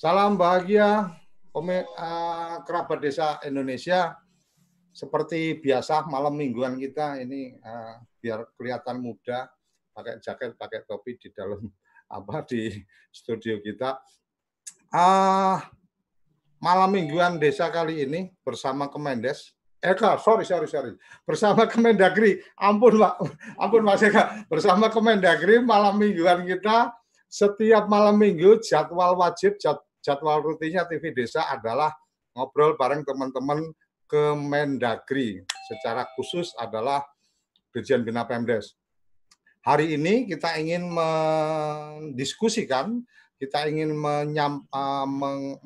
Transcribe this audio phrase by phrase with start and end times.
[0.00, 1.12] Salam bahagia
[1.52, 4.16] uh, kerabat desa Indonesia.
[4.96, 9.52] Seperti biasa malam mingguan kita ini uh, biar kelihatan muda,
[9.92, 11.68] pakai jaket, pakai topi di dalam
[12.16, 12.72] apa di
[13.12, 14.00] studio kita.
[14.88, 15.60] Uh,
[16.64, 19.52] malam mingguan desa kali ini bersama Kemendes
[19.84, 20.96] Eka, sorry, sorry, sorry.
[21.28, 23.20] Bersama Kemendagri, ampun Pak,
[23.60, 24.48] ampun Mas Eka.
[24.48, 26.96] Bersama Kemendagri, malam mingguan kita,
[27.28, 29.60] setiap malam minggu jadwal wajib,
[30.00, 31.92] jadwal rutinnya TV Desa adalah
[32.36, 33.72] ngobrol bareng teman-teman
[34.10, 35.46] Kemendagri.
[35.70, 37.06] Secara khusus adalah
[37.70, 38.74] Dirjen Bina Pemdes.
[39.62, 43.06] Hari ini kita ingin mendiskusikan,
[43.38, 45.62] kita ingin menyam, uh, meng,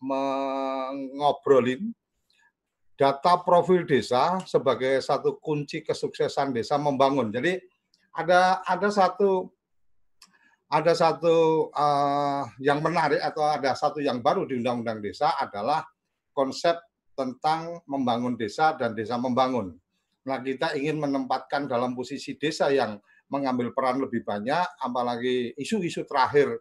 [0.00, 1.92] mengobrolin
[2.96, 7.32] data profil desa sebagai satu kunci kesuksesan desa membangun.
[7.32, 7.60] Jadi
[8.12, 9.52] ada ada satu
[10.70, 15.82] ada satu uh, yang menarik atau ada satu yang baru di Undang-Undang Desa adalah
[16.30, 16.78] konsep
[17.18, 19.74] tentang membangun desa dan desa membangun.
[20.24, 22.96] Nah, kita ingin menempatkan dalam posisi desa yang
[23.28, 26.54] mengambil peran lebih banyak, apalagi isu-isu terakhir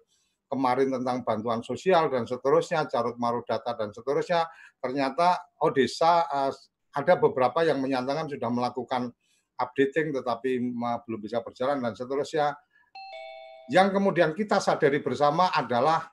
[0.50, 4.50] kemarin tentang bantuan sosial dan seterusnya, carut marut data dan seterusnya,
[4.82, 6.52] ternyata oh desa uh,
[6.98, 9.14] ada beberapa yang menyatakan sudah melakukan
[9.60, 10.74] updating tetapi
[11.06, 12.58] belum bisa berjalan dan seterusnya.
[13.70, 16.10] Yang kemudian kita sadari bersama adalah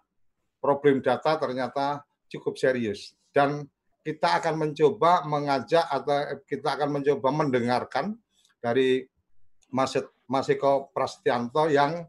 [0.61, 3.65] problem data ternyata cukup serius dan
[4.05, 8.15] kita akan mencoba mengajak atau kita akan mencoba mendengarkan
[8.61, 9.03] dari
[9.73, 9.99] Mas
[10.31, 12.07] Mas Eko Prastianto yang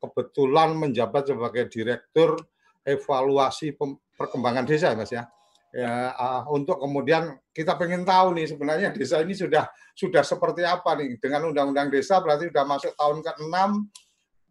[0.00, 2.40] kebetulan menjabat sebagai direktur
[2.84, 3.76] evaluasi
[4.16, 5.28] perkembangan desa, Mas ya.
[5.70, 10.98] Ya, uh, untuk kemudian kita pengen tahu nih sebenarnya desa ini sudah sudah seperti apa
[10.98, 13.54] nih dengan undang-undang desa berarti sudah masuk tahun ke-6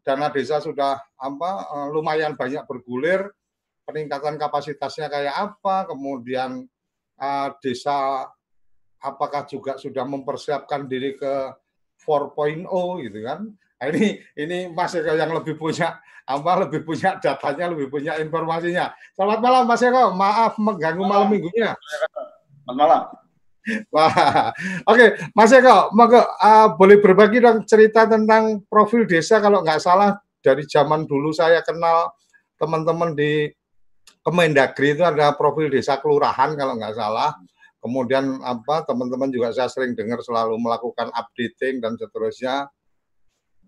[0.10, 3.30] dana desa sudah apa uh, lumayan banyak bergulir
[3.86, 6.66] peningkatan kapasitasnya kayak apa kemudian
[7.22, 8.26] uh, desa
[8.98, 11.54] apakah juga sudah mempersiapkan diri ke
[12.02, 12.66] 4.0
[13.06, 13.46] gitu kan
[13.80, 18.92] Nah, ini ini Mas Eko yang lebih punya apa lebih punya datanya, lebih punya informasinya.
[19.16, 20.12] Selamat malam Mas Eko.
[20.12, 21.80] Maaf mengganggu malam minggunya.
[22.68, 23.04] Selamat malam.
[23.94, 24.52] Wah,
[24.88, 25.10] oke, okay.
[25.36, 30.64] Mas Eko, maka uh, boleh berbagi dong cerita tentang profil desa kalau nggak salah dari
[30.64, 32.16] zaman dulu saya kenal
[32.56, 33.52] teman-teman di
[34.20, 37.32] Kemendagri itu ada profil desa kelurahan kalau nggak salah.
[37.80, 42.68] Kemudian apa teman-teman juga saya sering dengar selalu melakukan updating dan seterusnya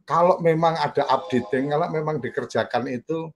[0.04, 3.32] kalau memang ada updating, kalau memang dikerjakan itu,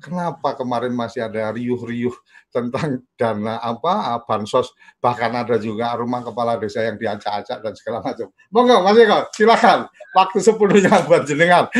[0.00, 2.16] kenapa kemarin masih ada riuh-riuh
[2.50, 8.26] tentang dana apa bansos, bahkan ada juga rumah kepala desa yang diacak-acak dan segala macam.
[8.50, 9.86] Monggo Mas Eko, silakan.
[10.16, 11.70] Waktu sepenuhnya buat jenengan.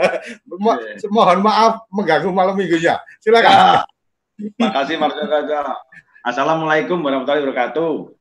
[0.64, 0.74] Mo
[1.14, 2.98] mohon maaf mengganggu malam minggunya.
[3.22, 3.54] Silakan.
[3.54, 3.84] Ya.
[4.36, 5.14] Terima kasih Mas
[6.26, 8.16] Assalamualaikum warahmatullahi wabarakatuh.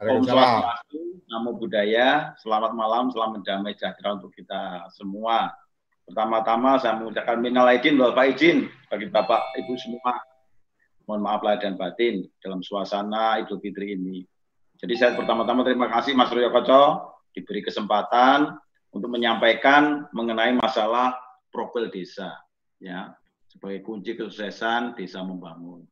[0.00, 5.52] Om Swastiastu, Namo Buddhaya, selamat malam, selamat damai sejahtera untuk kita semua.
[6.10, 10.18] Pertama-tama saya mengucapkan minal aidin wal faizin bagi Bapak Ibu semua.
[11.06, 14.26] Mohon maaf lahir dan batin dalam suasana Idul Fitri ini.
[14.82, 18.58] Jadi saya pertama-tama terima kasih Mas Royo Koco diberi kesempatan
[18.90, 21.14] untuk menyampaikan mengenai masalah
[21.54, 22.34] profil desa
[22.82, 23.14] ya
[23.46, 25.86] sebagai kunci kesuksesan desa membangun.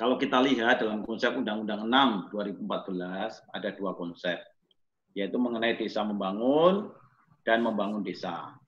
[0.00, 4.40] Kalau kita lihat dalam konsep Undang-Undang 6 2014 ada dua konsep,
[5.12, 6.88] yaitu mengenai desa membangun
[7.44, 8.63] dan membangun desa.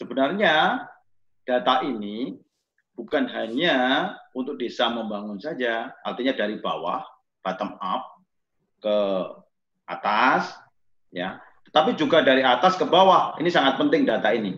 [0.00, 0.88] Sebenarnya
[1.44, 2.40] data ini
[2.96, 7.04] bukan hanya untuk desa membangun saja, artinya dari bawah
[7.44, 8.16] bottom up
[8.80, 8.96] ke
[9.84, 10.56] atas
[11.12, 11.36] ya,
[11.68, 13.36] tetapi juga dari atas ke bawah.
[13.36, 14.56] Ini sangat penting data ini.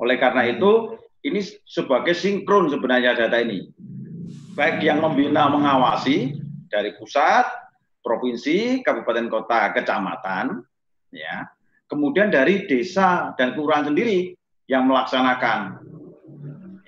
[0.00, 0.96] Oleh karena itu,
[1.28, 3.68] ini sebagai sinkron sebenarnya data ini
[4.56, 6.36] baik yang membina mengawasi
[6.68, 7.44] dari pusat,
[8.04, 10.64] provinsi, kabupaten kota, kecamatan,
[11.12, 11.48] ya.
[11.92, 14.32] Kemudian dari desa dan kelurahan sendiri
[14.64, 15.76] yang melaksanakan.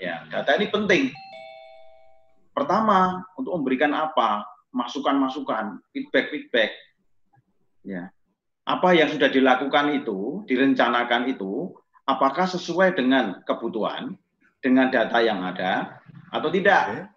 [0.00, 1.12] Ya, data ini penting.
[2.56, 4.48] Pertama, untuk memberikan apa?
[4.72, 6.72] Masukan-masukan, feedback-feedback.
[7.84, 8.08] Ya.
[8.64, 11.76] Apa yang sudah dilakukan itu, direncanakan itu,
[12.08, 14.16] apakah sesuai dengan kebutuhan,
[14.64, 16.00] dengan data yang ada,
[16.32, 17.12] atau tidak?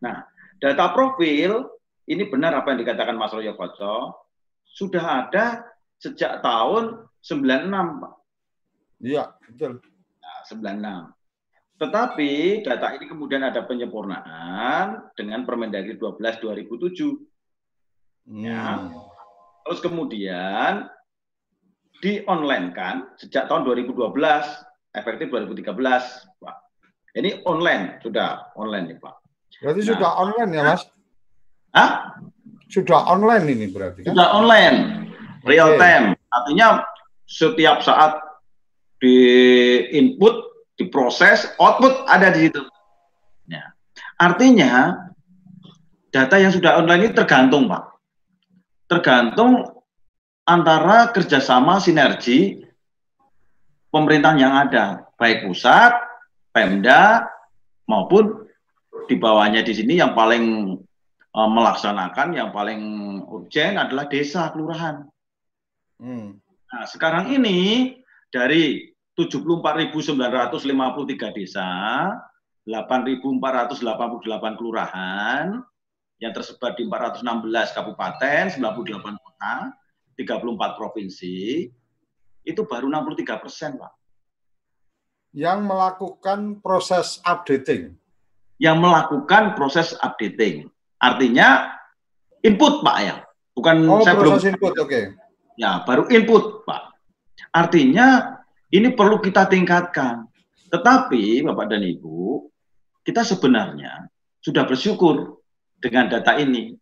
[0.00, 0.24] Nah,
[0.56, 1.68] data profil
[2.08, 4.24] ini benar apa yang dikatakan Mas Royo Koco,
[4.64, 5.68] sudah ada
[6.00, 8.14] sejak tahun 96, Pak.
[9.04, 9.80] Iya, betul.
[10.20, 11.12] Nah, 96.
[11.80, 17.16] Tetapi data ini kemudian ada penyempurnaan dengan Permendagri 12 2007.
[18.28, 18.44] Hmm.
[18.44, 18.92] Ya.
[19.64, 20.88] Terus kemudian
[22.00, 24.12] di online kan sejak tahun 2012,
[24.96, 25.72] efektif 2013,
[26.40, 26.56] Pak.
[27.16, 29.14] Ini online, sudah online nih Pak.
[29.60, 30.82] Berarti nah, sudah online ya Mas?
[31.76, 31.90] Hah?
[32.70, 34.14] Sudah online ini berarti kan?
[34.14, 34.99] Sudah online,
[35.44, 35.80] real okay.
[35.80, 36.06] time.
[36.30, 36.84] Artinya
[37.26, 38.18] setiap saat
[39.00, 39.16] di
[39.96, 42.62] input, diproses, output ada di situ.
[43.48, 43.72] Ya.
[44.20, 44.96] Artinya
[46.12, 47.84] data yang sudah online ini tergantung Pak.
[48.90, 49.64] Tergantung
[50.44, 52.60] antara kerjasama sinergi
[53.94, 55.94] pemerintahan yang ada, baik pusat,
[56.50, 57.30] Pemda
[57.86, 58.50] maupun
[59.06, 60.74] di bawahnya di sini yang paling
[61.34, 62.82] uh, melaksanakan yang paling
[63.30, 65.06] urgent adalah desa kelurahan.
[66.00, 66.40] Hmm.
[66.40, 67.92] Nah, sekarang ini
[68.32, 71.68] dari 74.953 desa,
[72.64, 75.60] 8.488 kelurahan
[76.20, 79.76] yang tersebar di 416 kabupaten, 98 kota,
[80.16, 81.68] 34 provinsi,
[82.48, 84.00] itu baru 63 persen, Pak
[85.34, 87.94] yang melakukan proses updating.
[88.60, 90.68] Yang melakukan proses updating.
[91.00, 91.72] Artinya
[92.44, 93.16] input Pak ya,
[93.56, 94.88] bukan oh, saya proses belum input, oke.
[94.90, 95.04] Okay.
[95.60, 96.96] Ya, baru input Pak.
[97.52, 98.40] Artinya
[98.72, 100.24] ini perlu kita tingkatkan.
[100.72, 102.48] Tetapi Bapak dan Ibu,
[103.04, 104.08] kita sebenarnya
[104.40, 105.44] sudah bersyukur
[105.76, 106.72] dengan data ini.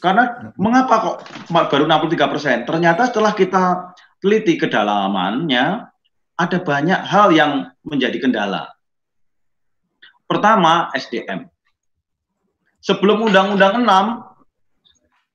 [0.00, 1.16] Karena mengapa kok
[1.52, 2.56] baru 63 persen?
[2.64, 3.92] Ternyata setelah kita
[4.24, 5.84] teliti kedalamannya,
[6.32, 8.72] ada banyak hal yang menjadi kendala.
[10.24, 11.52] Pertama, SDM.
[12.80, 14.24] Sebelum Undang-Undang 6,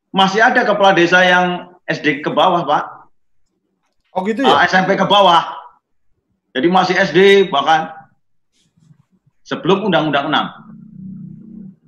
[0.10, 2.84] masih ada kepala desa yang SD ke bawah, Pak.
[4.16, 4.52] Oh gitu ya?
[4.52, 5.58] Uh, ah, SMP ke bawah.
[6.52, 7.94] Jadi masih SD bahkan
[9.48, 10.28] sebelum Undang-Undang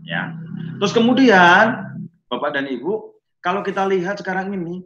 [0.06, 0.08] 6.
[0.08, 0.34] Ya.
[0.80, 1.66] Terus kemudian,
[2.32, 4.86] Bapak dan Ibu, kalau kita lihat sekarang ini,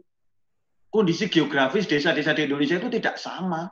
[0.90, 3.70] kondisi geografis desa-desa di Indonesia itu tidak sama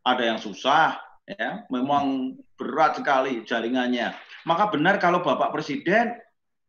[0.00, 0.96] ada yang susah,
[1.28, 4.16] ya, memang berat sekali jaringannya.
[4.48, 6.16] Maka benar kalau Bapak Presiden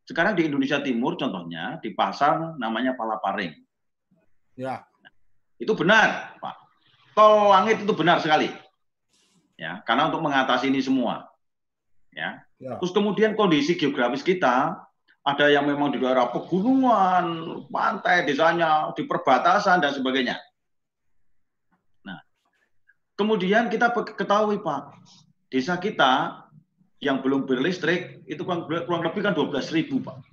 [0.04, 3.56] sekarang di Indonesia Timur contohnya dipasang namanya Palaparing.
[4.55, 4.84] Ya.
[5.62, 6.55] Itu benar, Pak.
[7.13, 8.50] Tol langit itu benar sekali.
[9.60, 11.29] Ya, karena untuk mengatasi ini semua.
[12.10, 12.41] Ya.
[12.58, 12.81] ya.
[12.81, 14.81] Terus kemudian kondisi geografis kita
[15.22, 17.25] ada yang memang di daerah pegunungan,
[17.70, 20.41] pantai, desanya, di perbatasan dan sebagainya.
[23.20, 24.98] Kemudian kita ketahui Pak,
[25.53, 26.41] desa kita
[26.98, 30.25] yang belum berlistrik itu kurang, kurang lebih kan 12 ribu Pak.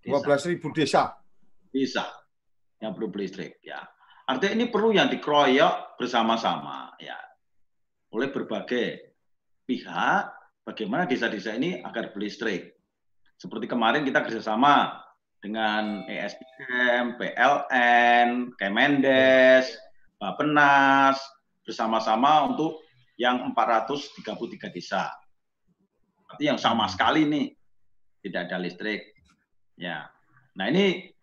[0.00, 0.24] Desa.
[0.24, 1.02] 12 ribu desa?
[1.68, 2.23] Desa
[2.84, 3.80] yang belum berlistrik ya.
[4.24, 7.16] Artinya ini perlu yang dikeroyok bersama-sama ya
[8.14, 9.16] oleh berbagai
[9.66, 10.22] pihak
[10.62, 12.76] bagaimana desa-desa ini agar berlistrik.
[13.34, 15.02] Seperti kemarin kita kerjasama
[15.42, 19.68] dengan ESPM, PLN, Kemendes,
[20.16, 21.20] Bapenas,
[21.66, 22.80] bersama-sama untuk
[23.20, 25.10] yang 433 desa.
[26.24, 27.46] Berarti yang sama sekali nih
[28.24, 29.12] tidak ada listrik.
[29.76, 30.08] Ya.
[30.54, 31.13] Nah, ini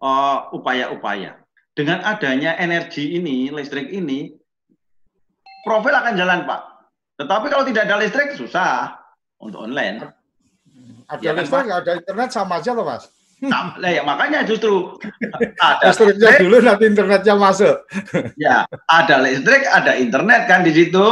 [0.00, 1.36] uh, upaya-upaya.
[1.36, 1.44] Uh,
[1.76, 4.32] Dengan adanya energi ini, listrik ini,
[5.66, 6.60] profil akan jalan, Pak.
[7.20, 8.96] Tetapi kalau tidak ada listrik susah
[9.40, 10.08] untuk online.
[11.08, 13.12] Ada ya, listrik, kan, ada internet sama aja loh, Mas.
[13.44, 14.96] Nah, ya makanya justru
[15.60, 17.76] ada listriknya dulu nanti internetnya masuk.
[18.40, 21.04] ya, ada listrik, ada internet kan di situ,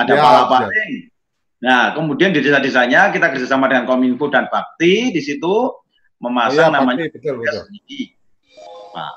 [0.00, 0.92] ada ya, palaparing.
[1.04, 1.16] Ya.
[1.58, 5.74] Nah, kemudian di desa-desanya kita kerjasama dengan Kominfo dan Bakti di situ
[6.22, 7.64] memasang ya, namanya Bakti, betul, betul.
[8.98, 9.14] Pak.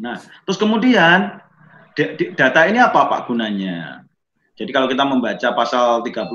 [0.00, 0.16] Nah,
[0.48, 1.36] terus kemudian
[2.32, 4.08] data ini apa Pak gunanya?
[4.56, 6.32] Jadi kalau kita membaca pasal 31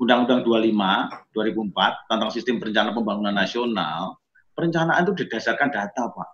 [0.00, 4.16] Undang-Undang 25 2004 tentang sistem perencanaan pembangunan nasional,
[4.56, 6.28] perencanaan itu didasarkan data, Pak.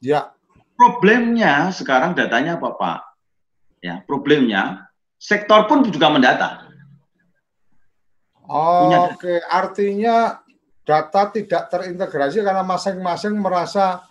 [0.00, 0.32] Ya.
[0.80, 3.00] Problemnya sekarang datanya apa, Pak?
[3.84, 4.88] Ya, problemnya
[5.20, 6.64] sektor pun juga mendata.
[8.48, 9.38] Oh, Oke, okay.
[9.44, 10.39] artinya
[10.90, 14.02] data tidak terintegrasi karena masing-masing merasa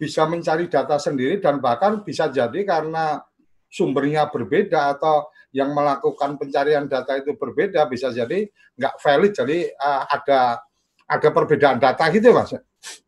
[0.00, 3.20] bisa mencari data sendiri dan bahkan bisa jadi karena
[3.68, 8.48] sumbernya berbeda atau yang melakukan pencarian data itu berbeda bisa jadi
[8.80, 9.32] nggak valid.
[9.36, 10.64] Jadi uh, ada
[11.04, 12.56] ada perbedaan data gitu mas.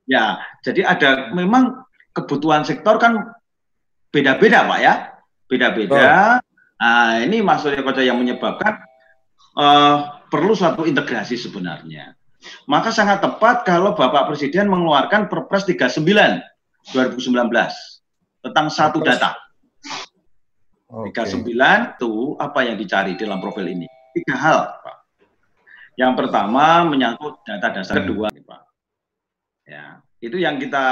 [0.04, 1.80] Ya jadi ada memang
[2.12, 3.32] kebutuhan sektor kan
[4.12, 4.94] beda-beda pak ya.
[5.48, 5.96] Beda-beda.
[5.96, 6.36] Oh.
[6.80, 8.80] nah ini maksudnya kota yang menyebabkan
[9.56, 12.19] uh, perlu suatu integrasi sebenarnya
[12.64, 16.02] maka sangat tepat kalau Bapak Presiden mengeluarkan Perpres 39
[16.96, 17.30] 2019
[18.40, 19.36] tentang satu data
[20.90, 21.22] Okay.
[21.22, 21.54] 39
[22.02, 23.86] itu apa yang dicari dalam profil ini?
[24.10, 24.96] Tiga hal, Pak.
[25.94, 28.62] Yang pertama menyangkut data dasar kedua, Pak.
[29.70, 30.86] Ya, itu yang kita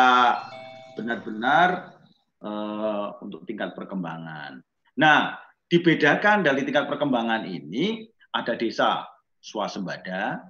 [0.94, 1.98] benar-benar
[2.38, 4.62] uh, untuk tingkat perkembangan.
[4.94, 5.34] Nah,
[5.66, 9.02] dibedakan dari tingkat perkembangan ini ada desa
[9.42, 10.46] swasembada,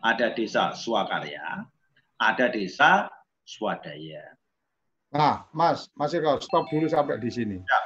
[0.00, 1.64] ada desa swakarya,
[2.20, 3.08] ada desa
[3.44, 4.36] swadaya.
[5.10, 7.58] Nah, Mas, Mas Eko, stop dulu sampai di sini.
[7.58, 7.80] Ya.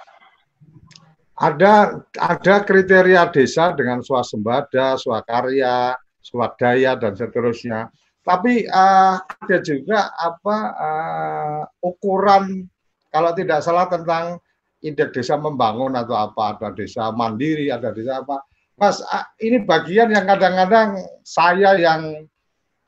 [1.34, 7.90] Ada ada kriteria desa dengan swasembada, swakarya, swadaya dan seterusnya.
[8.22, 12.64] Tapi uh, ada juga apa uh, ukuran
[13.12, 14.40] kalau tidak salah tentang
[14.84, 18.40] indeks desa membangun atau apa ada desa mandiri, ada desa apa.
[18.74, 22.26] Mas, uh, ini bagian yang kadang-kadang saya yang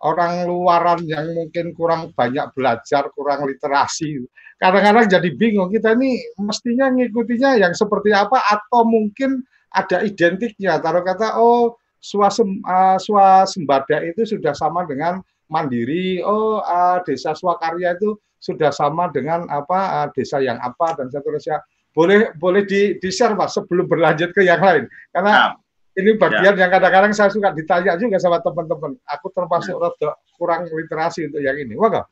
[0.02, 4.26] orang luaran yang mungkin kurang banyak belajar, kurang literasi.
[4.58, 10.82] Kadang-kadang jadi bingung, kita ini mestinya ngikutinya yang seperti apa atau mungkin ada identiknya.
[10.82, 17.94] Taruh kata, oh swasem, uh, swasembada itu sudah sama dengan mandiri, oh uh, desa swakarya
[17.94, 21.62] itu sudah sama dengan apa uh, desa yang apa dan seterusnya.
[21.94, 24.84] Boleh boleh di, di share Mas sebelum berlanjut ke yang lain.
[25.14, 25.65] Karena nah
[25.96, 26.60] ini bagian ya.
[26.60, 29.00] yang kadang-kadang saya suka ditanya juga sama teman-teman.
[29.16, 30.12] Aku termasuk ya.
[30.36, 31.72] kurang literasi untuk yang ini.
[31.72, 32.04] Wah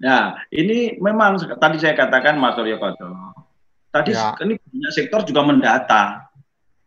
[0.00, 3.36] Ya, ini memang tadi saya katakan Mas Suryo Koto.
[3.92, 4.32] Tadi ya.
[4.40, 6.32] ini banyak sektor juga mendata.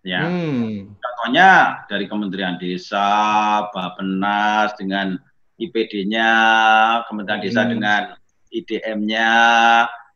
[0.01, 0.25] Ya.
[0.25, 0.97] Hmm.
[0.97, 5.13] Contohnya dari Kementerian Desa, Bappenas dengan
[5.61, 6.31] IPD-nya,
[7.05, 7.71] Kementerian Desa hmm.
[7.77, 8.01] dengan
[8.49, 9.31] IDM-nya,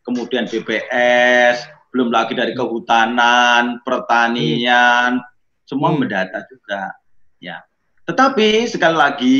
[0.01, 5.35] kemudian BPS, belum lagi dari kehutanan, pertanian, hmm
[5.67, 5.99] semua hmm.
[5.99, 6.95] mendata juga
[7.43, 7.59] ya.
[8.07, 9.39] Tetapi sekali lagi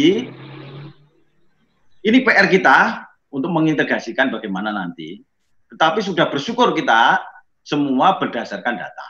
[2.04, 5.24] ini PR kita untuk mengintegrasikan bagaimana nanti.
[5.72, 7.24] Tetapi sudah bersyukur kita
[7.64, 9.08] semua berdasarkan data.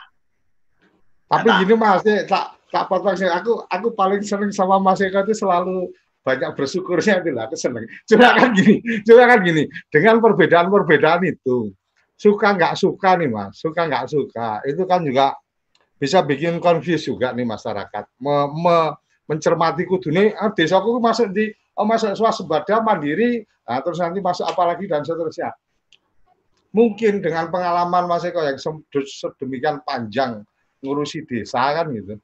[1.28, 1.60] Tapi data.
[1.62, 3.26] gini mas tak tak potong sih.
[3.26, 5.90] Aku aku paling sering sama mas Eko itu selalu
[6.22, 7.86] banyak bersyukurnya itu lah aku seneng.
[8.06, 11.74] Cuma kan gini cuma kan gini dengan perbedaan-perbedaan itu
[12.18, 15.38] suka nggak suka nih mas suka nggak suka itu kan juga
[15.98, 18.04] bisa bikin confuse juga nih masyarakat.
[18.22, 18.76] Me, me,
[19.28, 24.46] mencermati kudu nih ah, desaku masuk di oh, masuk swasembada mandiri, nah, terus nanti masuk
[24.48, 25.52] apa lagi dan seterusnya.
[26.72, 30.44] Mungkin dengan pengalaman Mas Eko yang sedemikian panjang
[30.80, 32.16] ngurusi desa kan gitu.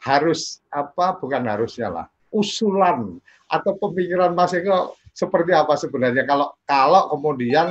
[0.00, 2.06] Harus apa bukan harusnya lah.
[2.34, 7.70] Usulan atau pemikiran Mas Eko seperti apa sebenarnya kalau kalau kemudian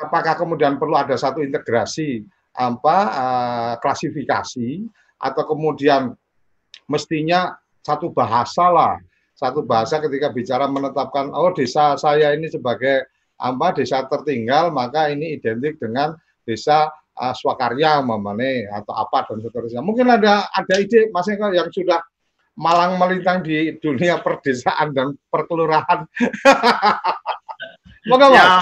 [0.00, 2.24] apakah kemudian perlu ada satu integrasi
[2.54, 4.86] apa uh, klasifikasi
[5.18, 6.14] atau kemudian
[6.86, 8.94] mestinya satu bahasa lah.
[9.34, 15.34] Satu bahasa ketika bicara menetapkan oh desa saya ini sebagai apa desa tertinggal maka ini
[15.34, 16.14] identik dengan
[16.46, 16.86] desa
[17.18, 19.82] uh, swakarya mamane atau apa dan seterusnya.
[19.82, 21.98] Mungkin ada ada ide mas Eko yang sudah
[22.54, 26.06] malang melintang di dunia perdesaan dan perkelurahan
[28.04, 28.60] Moga ya,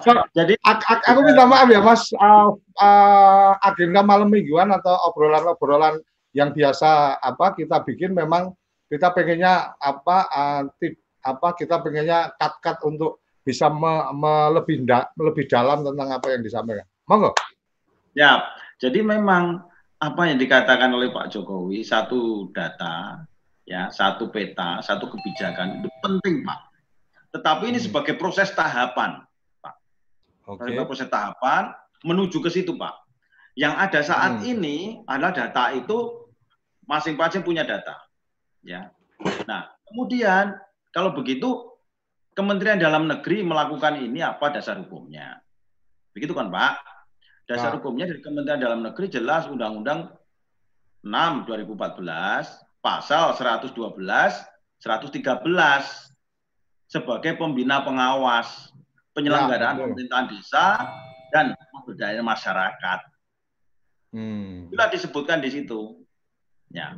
[0.00, 6.00] So, Jadi aku, aku minta maaf ya Mas, uh, uh, agenda malam mingguan atau obrolan-obrolan
[6.32, 8.56] yang biasa apa kita bikin memang
[8.88, 15.08] kita pengennya apa uh, tip, apa kita pengennya cut-cut untuk bisa me, me, lebih da,
[15.20, 16.88] lebih dalam tentang apa yang disampaikan.
[17.04, 17.36] Monggo.
[18.16, 18.48] Ya,
[18.80, 19.60] jadi memang
[20.00, 23.24] apa yang dikatakan oleh Pak Jokowi satu data
[23.68, 26.67] ya, satu peta, satu kebijakan itu penting, Pak
[27.34, 27.86] tetapi ini hmm.
[27.92, 29.20] sebagai proses tahapan,
[29.60, 29.74] Pak.
[30.48, 30.80] Okay.
[30.88, 32.94] proses tahapan menuju ke situ, Pak.
[33.58, 34.48] Yang ada saat hmm.
[34.48, 36.28] ini adalah data itu
[36.88, 38.00] masing-masing punya data.
[38.64, 38.88] Ya.
[39.44, 40.56] Nah, kemudian
[40.94, 41.68] kalau begitu
[42.32, 45.42] Kementerian Dalam Negeri melakukan ini apa dasar hukumnya?
[46.14, 46.78] Begitu kan, Pak?
[47.50, 47.82] Dasar nah.
[47.82, 50.14] hukumnya dari Kementerian Dalam Negeri jelas Undang-Undang
[51.02, 51.98] 6 2014
[52.78, 56.07] pasal 112 113
[56.88, 58.72] sebagai pembina pengawas
[59.12, 60.66] penyelenggaraan ya, pemerintahan desa
[61.28, 63.00] dan pemberdayaan masyarakat.
[64.16, 64.72] Hmm.
[64.72, 66.00] Bila disebutkan di situ.
[66.72, 66.96] Ya.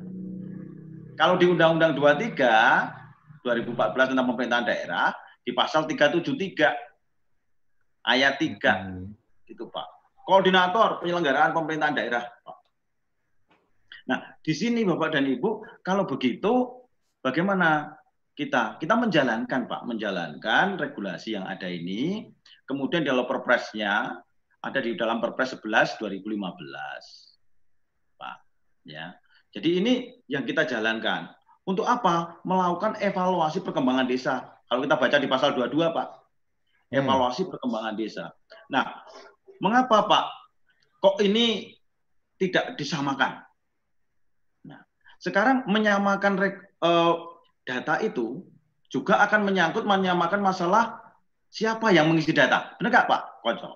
[1.19, 5.11] Kalau di Undang-Undang 23 2014 tentang pemerintahan daerah
[5.43, 9.51] di pasal 373 ayat 3 hmm.
[9.51, 9.87] itu Pak.
[10.23, 12.57] Koordinator penyelenggaraan pemerintahan daerah, Pak.
[14.07, 16.79] Nah, di sini Bapak dan Ibu, kalau begitu
[17.19, 17.99] bagaimana
[18.41, 22.33] kita kita menjalankan Pak, menjalankan regulasi yang ada ini.
[22.65, 24.17] Kemudian dalam perpresnya
[24.65, 28.17] ada di dalam Perpres 11 2015.
[28.17, 28.37] Pak,
[28.89, 29.13] ya.
[29.53, 29.93] Jadi ini
[30.25, 31.29] yang kita jalankan.
[31.69, 32.41] Untuk apa?
[32.49, 34.57] Melakukan evaluasi perkembangan desa.
[34.69, 36.09] Kalau kita baca di pasal 22, Pak.
[36.09, 36.99] Hmm.
[37.05, 37.51] Evaluasi hmm.
[37.53, 38.33] perkembangan desa.
[38.73, 39.05] Nah,
[39.61, 40.25] mengapa, Pak?
[41.01, 41.77] Kok ini
[42.41, 43.45] tidak disamakan?
[44.65, 44.81] Nah,
[45.21, 46.41] sekarang menyamakan
[46.81, 47.30] uh,
[47.65, 48.45] data itu
[48.91, 51.15] juga akan menyangkut menyamakan masalah
[51.51, 52.75] siapa yang mengisi data.
[52.79, 53.71] Benar nggak Pak Konco?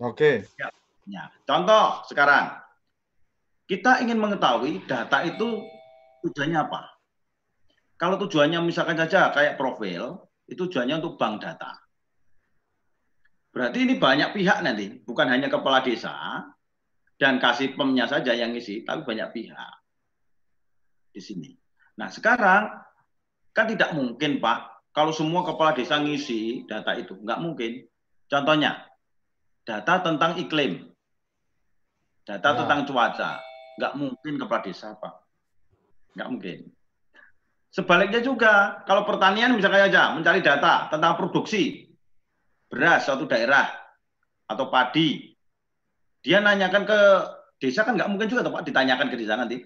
[0.00, 0.48] Oke.
[0.56, 0.68] Ya.
[1.08, 1.24] ya.
[1.44, 2.56] Contoh sekarang
[3.68, 5.64] kita ingin mengetahui data itu
[6.26, 6.90] tujuannya apa.
[8.00, 11.76] Kalau tujuannya misalkan saja kayak profil, itu tujuannya untuk bank data.
[13.52, 16.14] Berarti ini banyak pihak nanti, bukan hanya kepala desa
[17.20, 19.74] dan kasih pemnya saja yang ngisi, tapi banyak pihak
[21.12, 21.50] di sini.
[21.98, 22.70] Nah sekarang
[23.54, 27.86] kan tidak mungkin Pak, kalau semua kepala desa ngisi data itu, nggak mungkin.
[28.30, 28.86] Contohnya,
[29.66, 30.90] data tentang iklim,
[32.26, 32.56] data ya.
[32.64, 33.30] tentang cuaca,
[33.80, 35.14] Nggak mungkin kepala desa, Pak.
[36.18, 36.58] Nggak mungkin.
[37.70, 41.86] Sebaliknya juga, kalau pertanian misalnya aja mencari data tentang produksi
[42.66, 43.70] beras suatu daerah
[44.50, 45.30] atau padi,
[46.18, 47.00] dia nanyakan ke
[47.62, 49.62] desa kan nggak mungkin juga Pak ditanyakan ke desa nanti.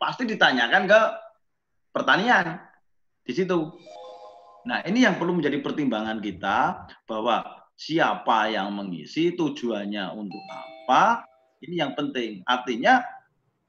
[0.00, 1.00] Pasti ditanyakan ke
[1.90, 2.58] pertanian
[3.22, 3.58] di situ.
[4.66, 7.44] Nah, ini yang perlu menjadi pertimbangan kita bahwa
[7.78, 11.24] siapa yang mengisi, tujuannya untuk apa,
[11.64, 12.44] ini yang penting.
[12.44, 13.00] Artinya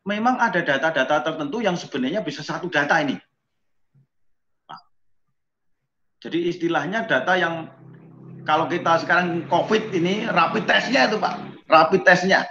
[0.04, 3.16] memang ada data-data tertentu yang sebenarnya bisa satu data ini.
[6.22, 7.66] Jadi istilahnya data yang
[8.46, 12.46] kalau kita sekarang COVID ini rapid testnya itu Pak, rapid testnya.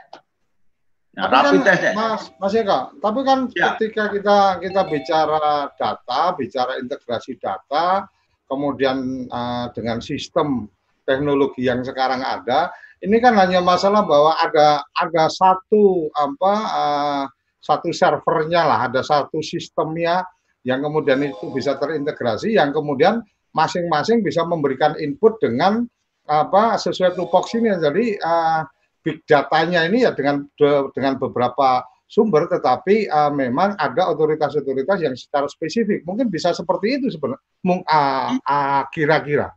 [1.10, 1.92] Nah, rapid kan, testnya.
[1.98, 3.74] Mas, Mas Eka, tapi kan ya.
[3.74, 8.06] ketika kita kita bicara data, bicara integrasi data,
[8.46, 10.70] kemudian uh, dengan sistem
[11.02, 12.70] teknologi yang sekarang ada,
[13.02, 17.24] ini kan hanya masalah bahwa ada ada satu apa uh,
[17.58, 20.22] satu servernya lah, ada satu sistemnya
[20.62, 23.18] yang kemudian itu bisa terintegrasi, yang kemudian
[23.50, 25.82] masing-masing bisa memberikan input dengan
[26.30, 27.74] apa sesuai tupoks ini.
[27.82, 28.62] Jadi uh,
[29.00, 30.44] big datanya ini ya dengan
[30.92, 37.06] dengan beberapa sumber, tetapi uh, memang ada otoritas-otoritas yang secara spesifik mungkin bisa seperti itu
[37.14, 37.40] sebenarnya,
[37.86, 39.54] uh, uh, kira-kira.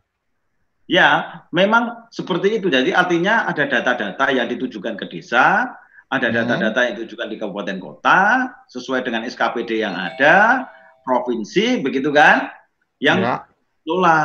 [0.84, 2.68] Ya, memang seperti itu.
[2.68, 5.74] Jadi artinya ada data-data yang ditujukan ke desa,
[6.12, 6.36] ada hmm.
[6.36, 8.20] data-data yang ditujukan di kabupaten kota,
[8.70, 10.68] sesuai dengan SKPD yang ada,
[11.02, 12.52] provinsi, begitu kan?
[13.02, 13.34] Yang ya.
[13.88, 14.20] lola.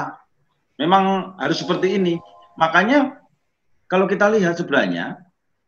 [0.77, 2.15] Memang harus seperti ini.
[2.59, 3.18] Makanya
[3.89, 5.17] kalau kita lihat sebenarnya,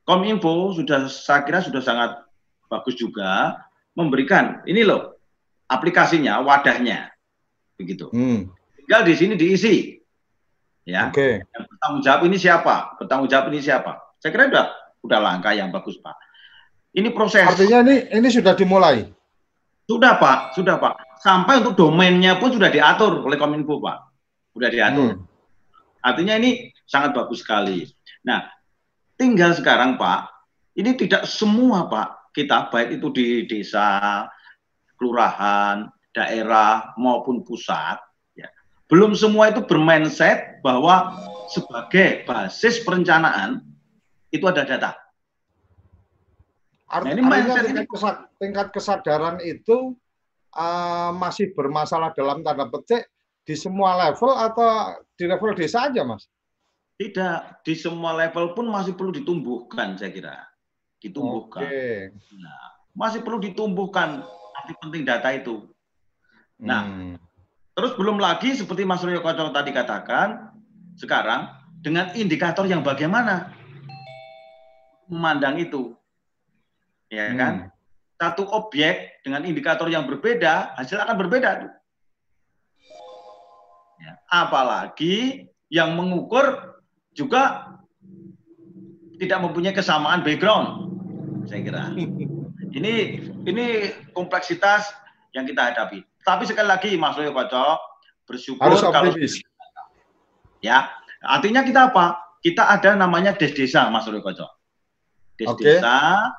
[0.05, 2.21] Kominfo sudah saya kira sudah sangat
[2.69, 3.57] bagus juga
[3.97, 5.17] memberikan ini loh
[5.67, 7.11] aplikasinya, wadahnya,
[7.75, 8.07] begitu.
[8.13, 8.53] Hmm.
[8.77, 10.01] Tinggal di sini diisi
[10.85, 11.13] Ya.
[11.13, 11.17] Oke.
[11.17, 11.33] Okay.
[11.53, 12.75] Yang bertanggung jawab ini siapa?
[12.97, 13.91] Bertanggung jawab ini siapa?
[14.17, 14.65] Saya kira sudah
[15.01, 16.17] sudah langkah yang bagus, Pak.
[16.97, 17.45] Ini proses.
[17.45, 19.05] Artinya ini ini sudah dimulai.
[19.85, 20.57] Sudah, Pak.
[20.57, 21.21] Sudah, Pak.
[21.21, 23.97] Sampai untuk domainnya pun sudah diatur oleh Kominfo, Pak.
[24.57, 25.09] Sudah diatur.
[25.15, 25.25] Hmm.
[26.01, 27.85] Artinya ini sangat bagus sekali.
[28.25, 28.47] Nah,
[29.17, 30.29] tinggal sekarang, Pak,
[30.77, 34.25] ini tidak semua, Pak, kita baik itu di desa,
[34.95, 37.97] kelurahan, daerah maupun pusat
[38.91, 41.15] belum semua itu bermindset bahwa
[41.47, 43.63] sebagai basis perencanaan
[44.35, 44.91] itu ada data.
[46.91, 49.95] Art, nah, ini mindset tingkat, kesad, tingkat kesadaran itu
[50.59, 53.07] uh, masih bermasalah dalam tanda petik
[53.47, 56.27] di semua level atau di level desa aja, Mas?
[57.01, 60.37] Tidak, di semua level pun masih perlu ditumbuhkan, saya kira.
[61.01, 61.65] Ditumbuhkan.
[61.65, 62.13] Oke.
[62.37, 64.21] Nah, masih perlu ditumbuhkan
[64.53, 65.65] arti penting data itu.
[66.61, 67.31] Nah, hmm
[67.71, 70.51] Terus belum lagi seperti Mas Ryo Kocok tadi katakan,
[70.99, 71.47] sekarang
[71.79, 73.55] dengan indikator yang bagaimana
[75.07, 75.95] memandang itu.
[77.07, 77.39] Ya hmm.
[77.39, 77.53] kan?
[78.19, 81.73] Satu objek dengan indikator yang berbeda, hasil akan berbeda.
[83.97, 84.13] Ya.
[84.29, 86.70] Apalagi yang mengukur
[87.15, 87.75] juga
[89.21, 90.89] tidak mempunyai kesamaan background,
[91.45, 91.83] saya kira.
[92.71, 93.65] Ini ini
[94.15, 94.95] kompleksitas
[95.35, 96.07] yang kita hadapi.
[96.23, 97.77] Tapi sekali lagi Mas Royo Kocok
[98.23, 99.11] bersyukur Harus kalau
[100.63, 100.87] ya
[101.19, 102.39] artinya kita apa?
[102.39, 104.51] Kita ada namanya des desa Mas Royo Kocok.
[105.35, 105.83] Des okay.
[105.83, 106.31] desa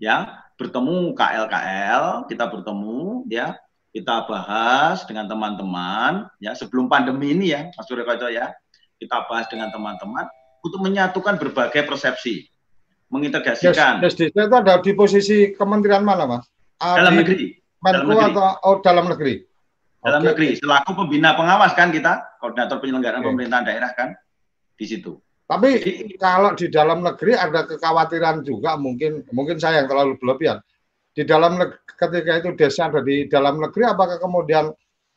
[0.00, 3.58] ya bertemu KLKL, kita bertemu ya,
[3.92, 8.56] kita bahas dengan teman-teman ya sebelum pandemi ini ya Mas Royo Kocok ya.
[8.98, 10.24] Kita bahas dengan teman-teman
[10.64, 12.48] untuk menyatukan berbagai persepsi,
[13.12, 14.00] mengintegrasikan.
[14.00, 16.46] Des, des desa itu ada di posisi kementerian mana, Mas?
[16.80, 19.44] Dalam negeri Menko atau oh, dalam negeri?
[20.00, 20.28] Dalam okay.
[20.32, 23.28] negeri, selaku pembina pengawas kan kita, koordinator penyelenggaraan okay.
[23.28, 24.16] pemerintahan daerah kan,
[24.76, 25.20] di situ.
[25.44, 30.64] Tapi Jadi, kalau di dalam negeri ada kekhawatiran juga mungkin mungkin saya yang terlalu berlebihan.
[31.12, 34.72] Di dalam ketika itu desa ada di dalam negeri, apakah kemudian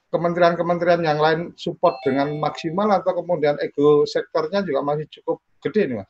[0.07, 5.95] kementerian-kementerian yang lain support dengan maksimal atau kemudian ego sektornya juga masih cukup gede nih
[6.03, 6.09] mas?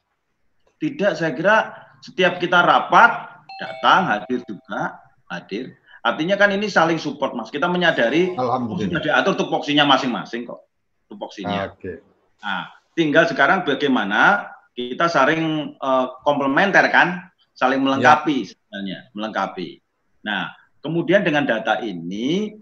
[0.77, 1.73] Tidak, saya kira
[2.05, 5.73] setiap kita rapat datang hadir juga hadir
[6.07, 7.51] Artinya kan ini saling support, Mas.
[7.51, 10.63] Kita menyadari sudah diatur tupoksinya masing-masing kok.
[11.11, 11.75] Tupoksinya.
[11.75, 11.75] Oke.
[11.83, 11.97] Okay.
[12.39, 18.47] Nah, tinggal sekarang bagaimana kita saling uh, komplementer kan, saling melengkapi
[18.87, 19.03] ya.
[19.11, 19.83] melengkapi.
[20.23, 20.47] Nah,
[20.79, 22.55] kemudian dengan data ini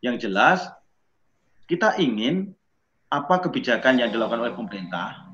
[0.00, 0.64] yang jelas
[1.66, 2.54] kita ingin
[3.10, 5.26] apa kebijakan yang dilakukan oleh pemerintah,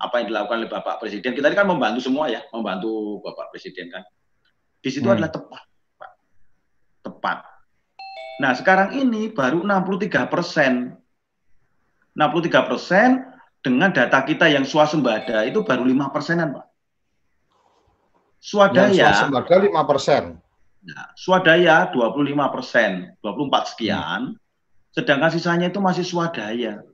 [0.00, 1.32] apa yang dilakukan oleh Bapak Presiden.
[1.36, 4.04] Kita ini kan membantu semua ya, membantu Bapak Presiden kan.
[4.80, 5.14] Di situ hmm.
[5.16, 5.62] adalah tepat,
[6.00, 6.12] Pak.
[7.04, 7.38] Tepat.
[8.40, 10.96] Nah, sekarang ini baru 63 persen.
[12.12, 13.08] 63 persen
[13.64, 16.66] dengan data kita yang swasembada itu baru 5 persenan, Pak.
[18.42, 18.90] Swadaya.
[18.90, 20.22] Yang swasembada 5 persen.
[20.82, 24.34] Nah, swadaya 25 persen, 24 sekian.
[24.34, 24.41] Hmm.
[24.92, 26.84] Sedangkan sisanya itu masih swadaya.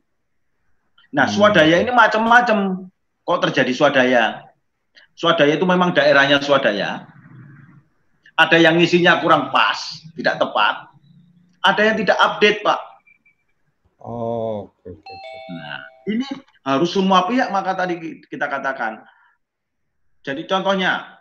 [1.11, 1.35] Nah, hmm.
[1.35, 2.89] swadaya ini macam-macam.
[3.27, 4.25] Kok terjadi swadaya?
[5.19, 7.11] Swadaya itu memang daerahnya swadaya.
[8.39, 10.95] Ada yang ngisinya kurang pas, tidak tepat.
[11.59, 12.81] Ada yang tidak update, Pak.
[13.99, 14.87] Oh, oke.
[14.87, 15.19] Okay, okay.
[15.59, 16.27] Nah, ini
[16.63, 19.03] harus semua pihak maka tadi kita katakan.
[20.23, 21.19] Jadi contohnya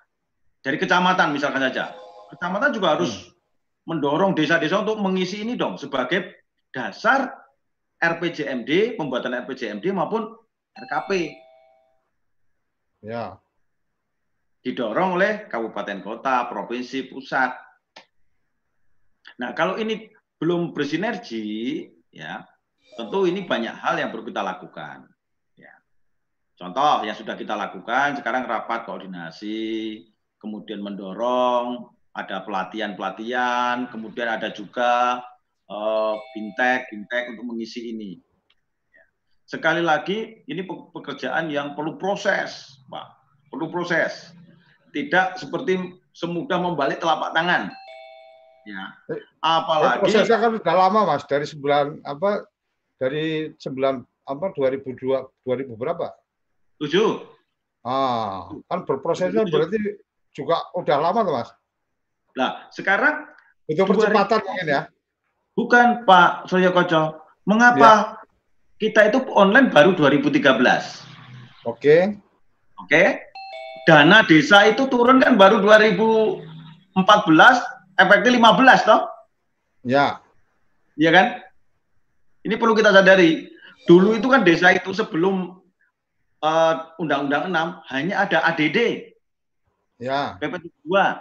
[0.62, 1.98] dari kecamatan misalkan saja,
[2.30, 3.34] kecamatan juga harus hmm.
[3.88, 7.34] mendorong desa-desa untuk mengisi ini dong sebagai dasar
[7.98, 10.30] RPJMD, pembuatan RPJMD maupun
[10.78, 11.34] RKP.
[13.02, 13.42] Ya.
[14.62, 17.56] Didorong oleh kabupaten kota, provinsi, pusat.
[19.42, 22.46] Nah, kalau ini belum bersinergi, ya,
[22.98, 25.10] tentu ini banyak hal yang perlu kita lakukan.
[25.58, 25.74] Ya.
[26.58, 30.04] Contoh yang sudah kita lakukan sekarang rapat koordinasi,
[30.38, 35.22] kemudian mendorong ada pelatihan-pelatihan, kemudian ada juga
[35.72, 38.20] uh, fintech, fintech untuk mengisi ini.
[38.92, 39.06] Ya.
[39.48, 43.08] Sekali lagi, ini pekerjaan yang perlu proses, Pak.
[43.52, 44.32] Perlu proses.
[44.92, 47.72] Tidak seperti semudah membalik telapak tangan.
[48.68, 48.84] Ya.
[49.14, 51.24] Eh, Apalagi prosesnya kan sudah lama, Mas.
[51.24, 52.44] Dari sebulan apa?
[52.98, 56.12] Dari sembilan apa 2002 2000 berapa?
[56.84, 57.24] Tujuh.
[57.88, 59.80] Ah, kan berprosesnya berarti
[60.36, 61.50] juga udah lama tuh, Mas.
[62.36, 63.32] Nah, sekarang
[63.72, 64.82] itu percepatan mungkin ya.
[65.58, 67.18] Bukan Pak Surya Koco.
[67.50, 67.98] Mengapa ya.
[68.78, 70.46] kita itu online baru 2013?
[71.66, 72.14] Oke.
[72.78, 73.04] Oke.
[73.90, 76.94] Dana desa itu turun kan baru 2014,
[77.98, 79.02] efeknya 15 toh?
[79.82, 80.22] Ya.
[80.94, 81.28] Iya kan?
[82.46, 83.50] Ini perlu kita sadari.
[83.90, 85.58] Dulu itu kan desa itu sebelum
[86.44, 89.10] uh, Undang-Undang 6 hanya ada ADD.
[89.98, 90.38] Ya.
[90.38, 91.18] PP 2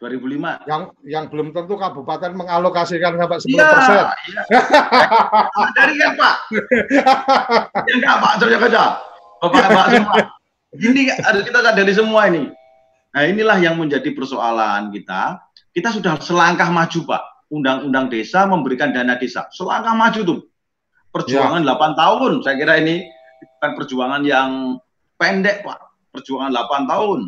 [0.00, 0.64] 2005.
[0.64, 4.04] Yang yang belum tentu kabupaten mengalokasikan sampai 10 ya, persen.
[4.32, 4.42] Iya.
[5.76, 6.34] Dari kan Pak.
[7.88, 8.84] ya enggak Pak Surya Kaca.
[9.44, 10.16] Bapak Pak semua.
[10.70, 11.00] Ini
[11.44, 12.48] kita sadari semua ini.
[13.12, 15.36] Nah inilah yang menjadi persoalan kita.
[15.76, 17.22] Kita sudah selangkah maju Pak.
[17.52, 19.52] Undang-undang desa memberikan dana desa.
[19.52, 20.40] Selangkah maju tuh.
[21.12, 21.76] Perjuangan ya.
[21.76, 22.32] 8 tahun.
[22.40, 23.04] Saya kira ini
[23.60, 24.80] bukan perjuangan yang
[25.20, 25.78] pendek Pak.
[26.16, 27.20] Perjuangan 8 tahun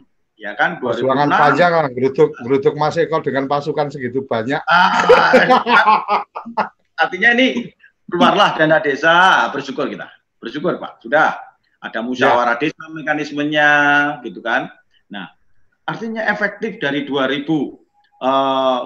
[0.42, 4.58] ya kan perjuangan panjang kan geruduk geruduk Mas Eko dengan pasukan segitu banyak.
[4.66, 4.90] Ah,
[7.06, 7.70] artinya ini
[8.10, 9.46] keluarlah dana desa.
[9.54, 10.10] Bersyukur kita.
[10.42, 10.98] Bersyukur Pak.
[10.98, 11.38] Sudah.
[11.82, 12.70] Ada musyawarah ya.
[12.70, 13.70] desa mekanismenya
[14.26, 14.70] gitu kan.
[15.10, 15.30] Nah
[15.86, 18.78] artinya efektif dari 2015 16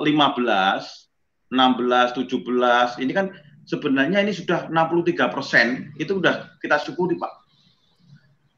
[1.52, 3.32] 17 ini kan
[3.64, 5.96] sebenarnya ini sudah 63 persen.
[5.96, 7.32] Itu sudah kita syukuri Pak.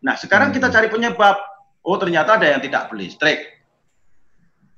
[0.02, 0.56] Nah sekarang hmm.
[0.58, 3.58] kita cari penyebab oh ternyata ada yang tidak berlistrik.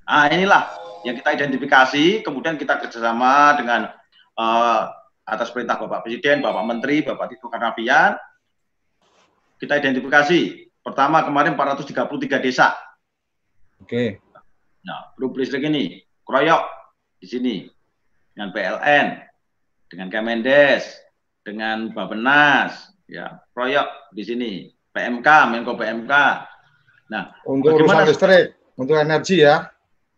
[0.04, 0.64] Nah inilah
[1.06, 3.88] yang kita identifikasi, kemudian kita kerjasama dengan
[4.36, 4.82] uh,
[5.24, 8.18] atas perintah Bapak Presiden, Bapak Menteri, Bapak Tito Karnavian,
[9.60, 10.68] kita identifikasi.
[10.80, 12.72] Pertama kemarin 433 desa.
[13.84, 14.16] Oke.
[14.80, 16.64] Nah, grup listrik ini, kroyok
[17.20, 17.56] di sini
[18.32, 19.06] dengan PLN,
[19.92, 20.88] dengan Kemendes,
[21.44, 24.52] dengan Bapenas, ya, kroyok di sini,
[24.96, 26.12] PMK, Menko PMK,
[27.10, 29.66] Nah, untuk urusan listrik, untuk energi ya.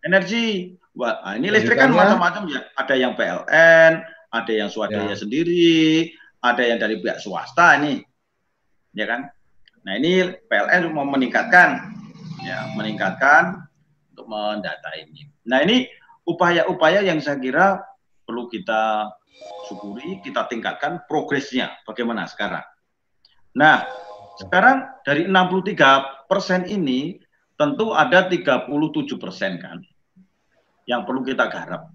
[0.05, 0.77] Energi.
[0.93, 2.61] Wah, nah ini listrik kan macam-macam ya.
[2.77, 3.93] Ada yang PLN,
[4.29, 5.17] ada yang swadaya ya.
[5.17, 6.13] sendiri,
[6.45, 8.05] ada yang dari pihak swasta ini.
[8.93, 9.33] Ya kan?
[9.89, 11.97] Nah, ini PLN mau meningkatkan
[12.45, 13.65] ya, meningkatkan
[14.13, 15.33] untuk mendata ini.
[15.49, 15.89] Nah, ini
[16.29, 17.81] upaya-upaya yang saya kira
[18.29, 19.09] perlu kita
[19.67, 22.63] syukuri, kita tingkatkan progresnya bagaimana sekarang.
[23.57, 23.89] Nah,
[24.39, 27.21] sekarang dari 63 persen ini
[27.61, 28.73] tentu ada 37
[29.21, 29.85] persen kan
[30.89, 31.93] yang perlu kita garap.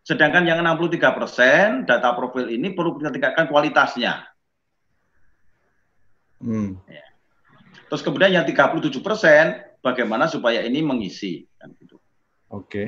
[0.00, 4.24] Sedangkan yang 63 persen data profil ini perlu kita tingkatkan kualitasnya.
[6.40, 6.80] Hmm.
[6.88, 7.06] Ya.
[7.92, 12.00] Terus kemudian yang 37 persen bagaimana supaya ini mengisi kan gitu.
[12.48, 12.64] Oke.
[12.66, 12.86] Okay.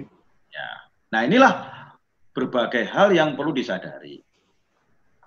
[0.48, 0.68] Ya.
[1.12, 1.54] Nah inilah
[2.34, 4.24] berbagai hal yang perlu disadari.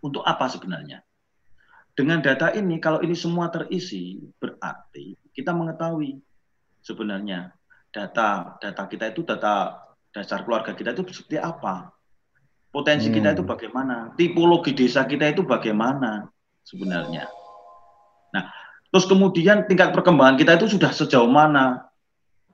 [0.04, 1.02] Untuk apa sebenarnya?
[1.98, 4.22] Dengan data ini, kalau ini semua terisi,
[4.58, 6.18] berarti kita mengetahui
[6.82, 7.54] sebenarnya
[7.94, 11.94] data data kita itu data dasar keluarga kita itu seperti apa.
[12.74, 13.16] Potensi hmm.
[13.16, 14.12] kita itu bagaimana.
[14.18, 16.28] Tipologi desa kita itu bagaimana
[16.66, 17.30] sebenarnya.
[18.34, 18.50] Nah
[18.90, 21.88] terus kemudian tingkat perkembangan kita itu sudah sejauh mana?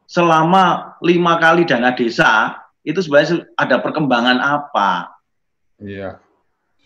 [0.05, 5.15] Selama lima kali dana desa itu sebenarnya ada perkembangan apa?
[5.79, 6.19] Iya.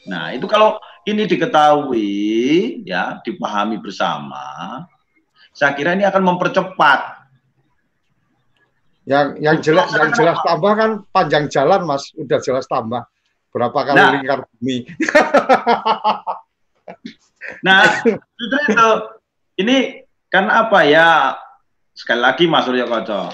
[0.06, 0.78] Nah itu kalau
[1.08, 2.14] ini diketahui
[2.86, 4.86] ya dipahami bersama
[5.58, 7.18] saya kira ini akan mempercepat.
[9.10, 13.02] Yang yang jelas yang jelas tambah kan panjang jalan Mas, udah jelas tambah.
[13.50, 14.86] Berapa kali nah, lingkar bumi.
[17.66, 18.90] nah, justru itu.
[19.58, 21.34] Ini kan apa ya?
[21.98, 23.34] Sekali lagi Mas Suryo Koco.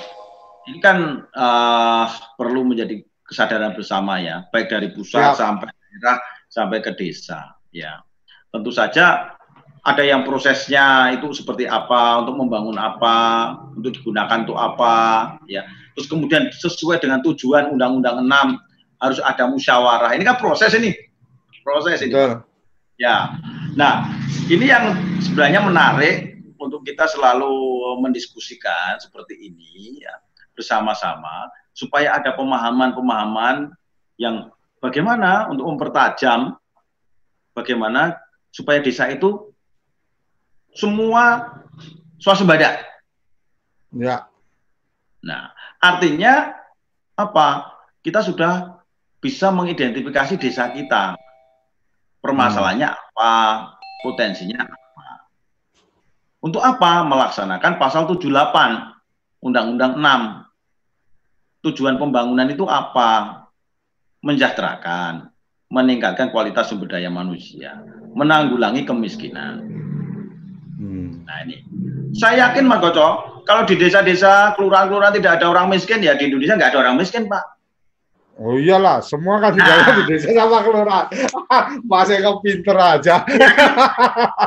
[0.71, 2.07] Ini kan uh,
[2.39, 5.35] perlu menjadi kesadaran bersama ya, baik dari pusat ya.
[5.35, 7.99] sampai daerah sampai ke desa ya.
[8.47, 9.32] Tentu saja
[9.83, 14.95] ada yang prosesnya itu seperti apa untuk membangun apa untuk digunakan untuk apa
[15.43, 15.67] ya.
[15.93, 20.15] Terus kemudian sesuai dengan tujuan undang-undang 6 harus ada musyawarah.
[20.15, 20.95] Ini kan proses ini.
[21.67, 22.15] Proses ini.
[22.15, 22.47] Betul.
[22.95, 23.35] ya.
[23.75, 24.07] Nah
[24.47, 27.51] ini yang sebenarnya menarik untuk kita selalu
[27.99, 30.15] mendiskusikan seperti ini ya
[30.55, 33.75] bersama-sama supaya ada pemahaman-pemahaman
[34.15, 34.47] yang
[34.79, 36.55] bagaimana untuk mempertajam
[37.51, 38.15] bagaimana
[38.53, 39.52] supaya desa itu
[40.73, 41.53] semua
[42.17, 42.81] swasembada.
[43.93, 44.27] Ya.
[45.21, 46.57] Nah, artinya
[47.13, 47.77] apa?
[48.03, 48.83] Kita sudah
[49.23, 51.15] bisa mengidentifikasi desa kita.
[52.19, 52.99] Permasalahannya hmm.
[52.99, 53.33] apa?
[54.03, 55.07] Potensinya apa?
[56.43, 57.07] Untuk apa?
[57.07, 58.27] Melaksanakan pasal 78
[59.39, 61.63] Undang-Undang 6.
[61.71, 63.43] Tujuan pembangunan itu apa?
[64.23, 65.31] Menjahterakan,
[65.71, 67.83] meningkatkan kualitas sumber daya manusia,
[68.15, 69.83] menanggulangi kemiskinan
[71.23, 71.63] Nah ini,
[72.11, 76.59] saya yakin Mas Koco, kalau di desa-desa, kelurahan-kelurahan tidak ada orang miskin, ya di Indonesia
[76.59, 77.43] nggak ada orang miskin, Pak.
[78.33, 79.93] Oh iyalah, semua kan tidak nah.
[79.93, 81.05] di desa sama kelurahan.
[81.89, 83.21] Mas Eko pinter aja.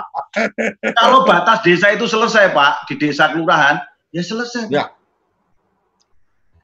[0.99, 3.79] kalau batas desa itu selesai, Pak, di desa kelurahan,
[4.11, 4.67] ya selesai.
[4.75, 4.91] Ya.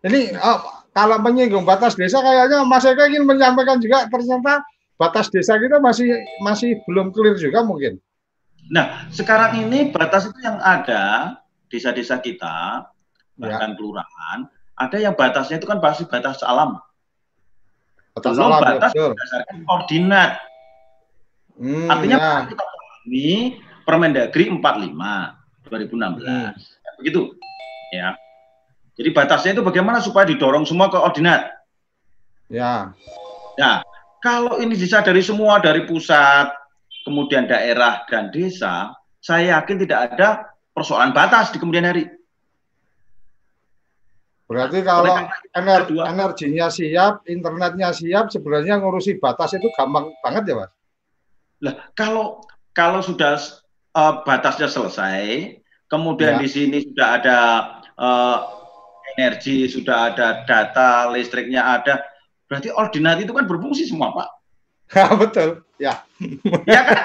[0.02, 4.66] Ini oh, kalau menyinggung batas desa, kayaknya Mas Eko ingin menyampaikan juga ternyata
[4.98, 8.02] batas desa kita masih masih belum clear juga mungkin.
[8.70, 11.34] Nah, sekarang ini batas itu yang ada
[11.72, 12.86] desa-desa kita,
[13.40, 13.76] bahkan ya.
[13.80, 14.38] kelurahan,
[14.76, 16.78] ada yang batasnya itu kan pasti batas alam.
[18.12, 20.30] Batas Belum alam, batas ya, berdasarkan koordinat.
[21.56, 22.30] Hmm, Artinya ya.
[22.48, 23.28] kita pahami
[23.82, 24.62] Permendagri 45
[25.66, 26.22] 2016.
[26.22, 26.52] Hmm.
[26.54, 27.34] Ya, begitu.
[27.92, 28.08] Ya.
[28.94, 31.50] Jadi batasnya itu bagaimana supaya didorong semua koordinat.
[32.52, 32.92] Ya.
[33.56, 33.80] Nah,
[34.20, 36.52] kalau ini disadari semua dari pusat,
[37.02, 40.28] kemudian daerah dan desa, saya yakin tidak ada
[40.74, 42.08] persoalan batas di kemudian hari.
[44.52, 45.16] Berarti kalau
[45.56, 50.72] energi, energinya siap, internetnya siap, sebenarnya ngurusi batas itu gampang banget ya, Mas?
[51.62, 52.44] Lah, kalau
[52.76, 53.40] kalau sudah
[53.96, 55.56] uh, batasnya selesai,
[55.88, 56.40] kemudian ya.
[56.44, 57.38] di sini sudah ada
[57.96, 58.38] uh,
[59.16, 62.04] energi, sudah ada data, listriknya ada,
[62.44, 64.28] berarti ordinat itu kan berfungsi semua, Pak.
[65.22, 66.04] Betul, ya.
[66.68, 66.98] Ya kan?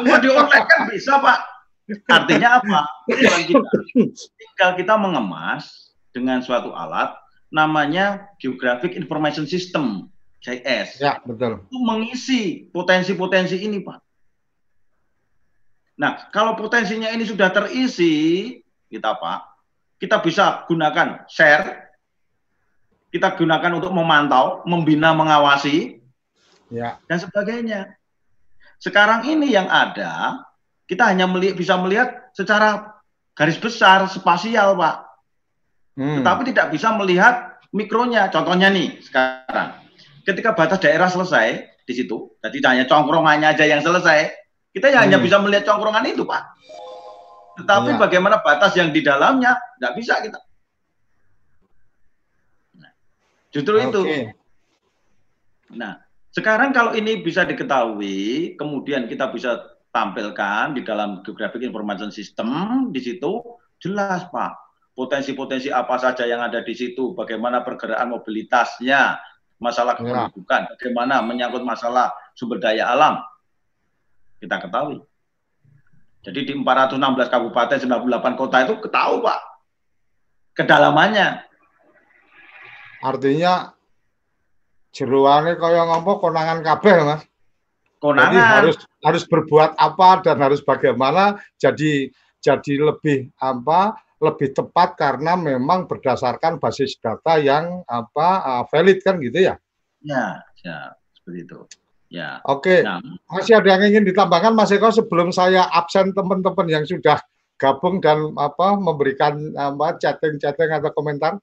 [0.00, 1.38] Semua di online kan bisa, Pak.
[2.06, 2.80] Artinya apa?
[3.10, 3.66] Kita,
[4.38, 7.14] tinggal kita mengemas dengan suatu alat
[7.50, 10.10] namanya Geographic Information System,
[10.42, 11.02] GIS.
[11.02, 11.66] Ya, betul.
[11.66, 13.98] Itu mengisi potensi-potensi ini, Pak.
[16.00, 18.56] Nah, kalau potensinya ini sudah terisi,
[18.88, 19.40] kita Pak,
[20.00, 21.92] kita bisa gunakan share,
[23.12, 25.99] kita gunakan untuk memantau, membina, mengawasi,
[26.70, 26.96] ya.
[27.04, 27.80] dan sebagainya.
[28.80, 30.40] Sekarang ini yang ada,
[30.88, 32.96] kita hanya meli bisa melihat secara
[33.36, 34.96] garis besar, spasial, Pak.
[36.00, 36.22] Hmm.
[36.22, 38.32] Tetapi tidak bisa melihat mikronya.
[38.32, 39.76] Contohnya nih, sekarang.
[40.24, 44.32] Ketika batas daerah selesai, di situ, jadi hanya congkrongannya aja yang selesai,
[44.72, 45.04] kita ya hmm.
[45.04, 46.42] hanya bisa melihat congkrongan itu, Pak.
[47.60, 47.98] Tetapi ya.
[48.00, 50.40] bagaimana batas yang di dalamnya, nggak bisa kita.
[52.80, 52.92] Nah,
[53.52, 53.86] justru okay.
[53.92, 54.00] itu.
[55.76, 62.46] Nah, sekarang kalau ini bisa diketahui, kemudian kita bisa tampilkan di dalam Geographic Information System,
[62.94, 63.42] di situ
[63.82, 64.52] jelas Pak,
[64.94, 69.18] potensi-potensi apa saja yang ada di situ, bagaimana pergerakan mobilitasnya,
[69.58, 70.06] masalah ya.
[70.06, 70.68] kependudukan, ya.
[70.78, 73.18] bagaimana menyangkut masalah sumber daya alam,
[74.38, 75.02] kita ketahui.
[76.22, 79.40] Jadi di 416 kabupaten, 98 kota itu ketahui Pak,
[80.62, 81.42] kedalamannya.
[83.02, 83.79] Artinya
[84.90, 87.22] jeruane kaya ngopo konangan kabeh, Mas.
[88.00, 88.32] Konangan.
[88.32, 92.08] Jadi harus harus berbuat apa dan harus bagaimana jadi
[92.40, 99.16] jadi lebih apa lebih tepat karena memang berdasarkan basis data yang apa uh, valid kan
[99.20, 99.54] gitu ya?
[100.04, 101.58] Ya, ya seperti itu.
[102.10, 102.42] Ya.
[102.44, 102.82] Oke.
[102.82, 103.00] Nah,
[103.30, 107.22] Masih ada yang ingin ditambahkan Mas Eko sebelum saya absen teman-teman yang sudah
[107.56, 111.38] gabung dan apa memberikan apa chatting-chatting atau komentar?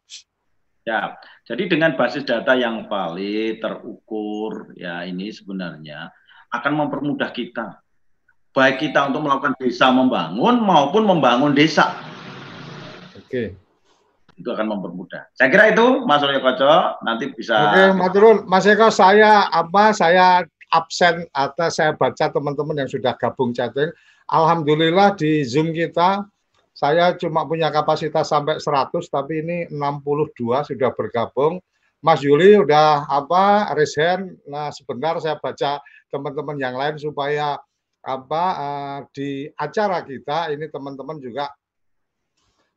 [0.87, 1.19] Ya.
[1.43, 6.07] Jadi dengan basis data yang valid, terukur ya ini sebenarnya
[6.47, 7.83] akan mempermudah kita
[8.57, 11.93] baik kita untuk melakukan desa membangun maupun membangun desa.
[13.13, 13.53] Oke.
[14.33, 15.29] Itu akan mempermudah.
[15.37, 18.37] Saya kira itu Mas Suryo Koco nanti bisa Oke, Mas Turun.
[18.49, 20.41] Mas Eko saya apa saya
[20.73, 23.93] absen atau saya baca teman-teman yang sudah gabung chatting.
[24.29, 26.25] Alhamdulillah di Zoom kita
[26.77, 31.57] saya cuma punya kapasitas sampai 100 tapi ini 62 sudah bergabung.
[32.05, 34.37] Mas Yuli udah apa resen.
[34.45, 35.81] Nah, sebentar saya baca
[36.13, 37.57] teman-teman yang lain supaya
[38.05, 41.49] apa uh, di acara kita ini teman-teman juga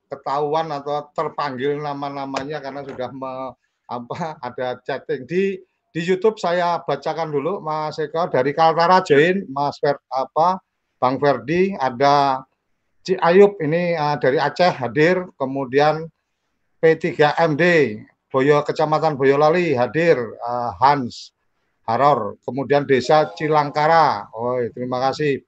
[0.09, 3.55] ketahuan atau terpanggil nama-namanya karena sudah me,
[3.87, 5.61] apa ada chatting di
[5.93, 10.59] di YouTube saya bacakan dulu Mas Eko dari Kaltara join Mas Fer, apa
[10.99, 12.43] Bang Ferdi ada
[13.11, 16.07] Ci Ayub ini uh, dari Aceh hadir kemudian
[16.79, 17.99] P3MD
[18.31, 21.35] Boyo Kecamatan Boyolali hadir uh, Hans
[21.91, 24.31] Haror kemudian Desa Cilangkara.
[24.31, 25.43] Oh terima kasih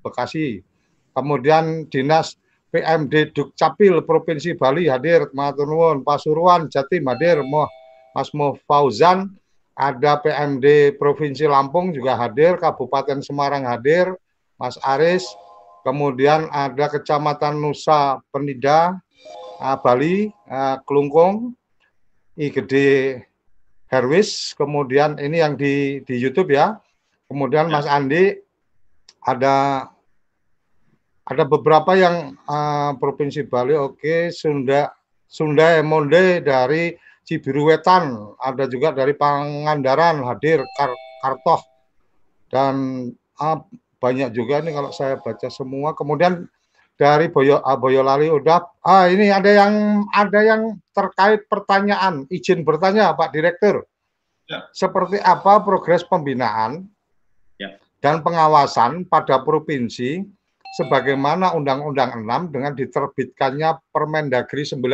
[0.00, 0.64] Bekasi.
[1.12, 2.40] Kemudian Dinas
[2.72, 6.00] PMD Dukcapil Provinsi Bali hadir Matur nuwun.
[6.08, 7.44] Pasuruan Jatim hadir
[8.16, 9.28] Mas Mo Fauzan.
[9.76, 14.08] Ada PMD Provinsi Lampung juga hadir, Kabupaten Semarang hadir,
[14.56, 15.26] Mas Aris,
[15.84, 18.96] kemudian ada Kecamatan Nusa Penida,
[19.60, 21.52] uh, Bali, uh, Kelungkung,
[22.34, 22.74] IGD
[23.86, 26.80] Herwis, kemudian ini yang di di YouTube ya,
[27.30, 28.34] kemudian Mas Andi
[29.22, 29.86] ada
[31.24, 34.20] ada beberapa yang uh, provinsi Bali, oke, okay.
[34.34, 34.90] Sunda
[35.28, 40.92] Sunda Emonde dari Cibiruwetan, ada juga dari Pangandaran hadir Kar
[41.24, 41.60] Kartoh.
[42.52, 43.08] Dan
[43.40, 43.64] ah,
[44.04, 45.96] banyak juga nih kalau saya baca semua.
[45.96, 46.44] Kemudian
[47.00, 53.16] dari Boyo ah, Boyolali udah ah ini ada yang ada yang terkait pertanyaan izin bertanya
[53.16, 53.88] Pak Direktur.
[54.44, 54.68] Ya.
[54.76, 56.84] Seperti apa progres pembinaan
[57.56, 57.80] ya.
[58.04, 60.20] dan pengawasan pada provinsi
[60.76, 64.84] sebagaimana Undang-Undang 6 dengan diterbitkannya Permendagri 90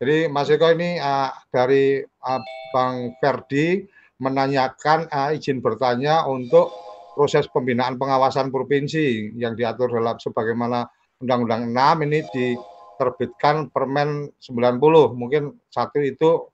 [0.00, 2.40] jadi Mas Eko ini uh, dari uh,
[2.72, 3.84] Bang Ferdi
[4.16, 6.72] menanyakan uh, izin bertanya untuk
[7.20, 10.88] proses pembinaan pengawasan provinsi yang diatur dalam sebagaimana
[11.20, 15.20] Undang-Undang 6 ini diterbitkan Permen 90.
[15.20, 16.48] Mungkin satu itu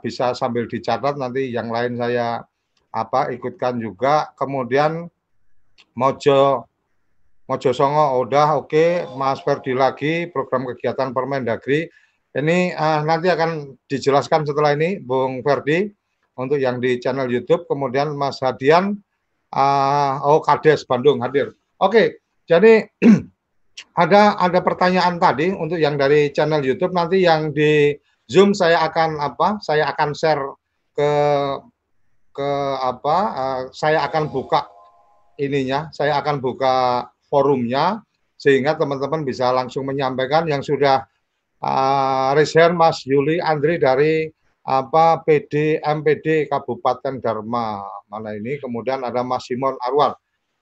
[0.00, 2.40] bisa sambil dicatat nanti yang lain saya
[2.88, 4.32] apa ikutkan juga.
[4.40, 5.04] Kemudian
[5.92, 6.64] Mojo
[7.44, 8.90] Mojo Songo udah oke, okay.
[9.20, 11.92] Mas Ferdi lagi program kegiatan Permendagri
[12.32, 15.88] ini uh, nanti akan dijelaskan setelah ini, Bung Ferdi,
[16.36, 17.64] untuk yang di channel YouTube.
[17.64, 19.00] Kemudian Mas Hadian,
[19.54, 21.54] uh, oh Kades Bandung hadir.
[21.78, 22.88] Oke, jadi
[24.02, 26.92] ada ada pertanyaan tadi untuk yang dari channel YouTube.
[26.92, 27.94] Nanti yang di
[28.28, 29.62] Zoom saya akan apa?
[29.62, 30.44] Saya akan share
[30.92, 31.10] ke
[32.34, 32.50] ke
[32.82, 33.16] apa?
[33.32, 34.68] Uh, saya akan buka
[35.38, 35.88] ininya.
[35.94, 38.02] Saya akan buka forumnya
[38.38, 41.02] sehingga teman-teman bisa langsung menyampaikan yang sudah
[41.58, 44.30] uh, Mas Yuli Andri dari
[44.68, 47.80] apa PD MPD Kabupaten Dharma.
[48.12, 50.12] Mana ini kemudian ada Mas Simon Arwal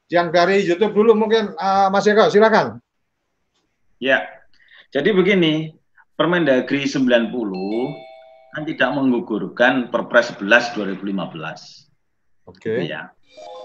[0.06, 2.78] yang dari YouTube dulu mungkin uh, Mas Eko silakan.
[3.98, 4.22] Ya
[4.94, 5.74] jadi begini
[6.14, 7.28] Permendagri 90
[8.56, 11.02] kan tidak menggugurkan Perpres 11 2015
[12.48, 12.56] oke.
[12.56, 12.88] Okay.
[12.88, 13.10] ya.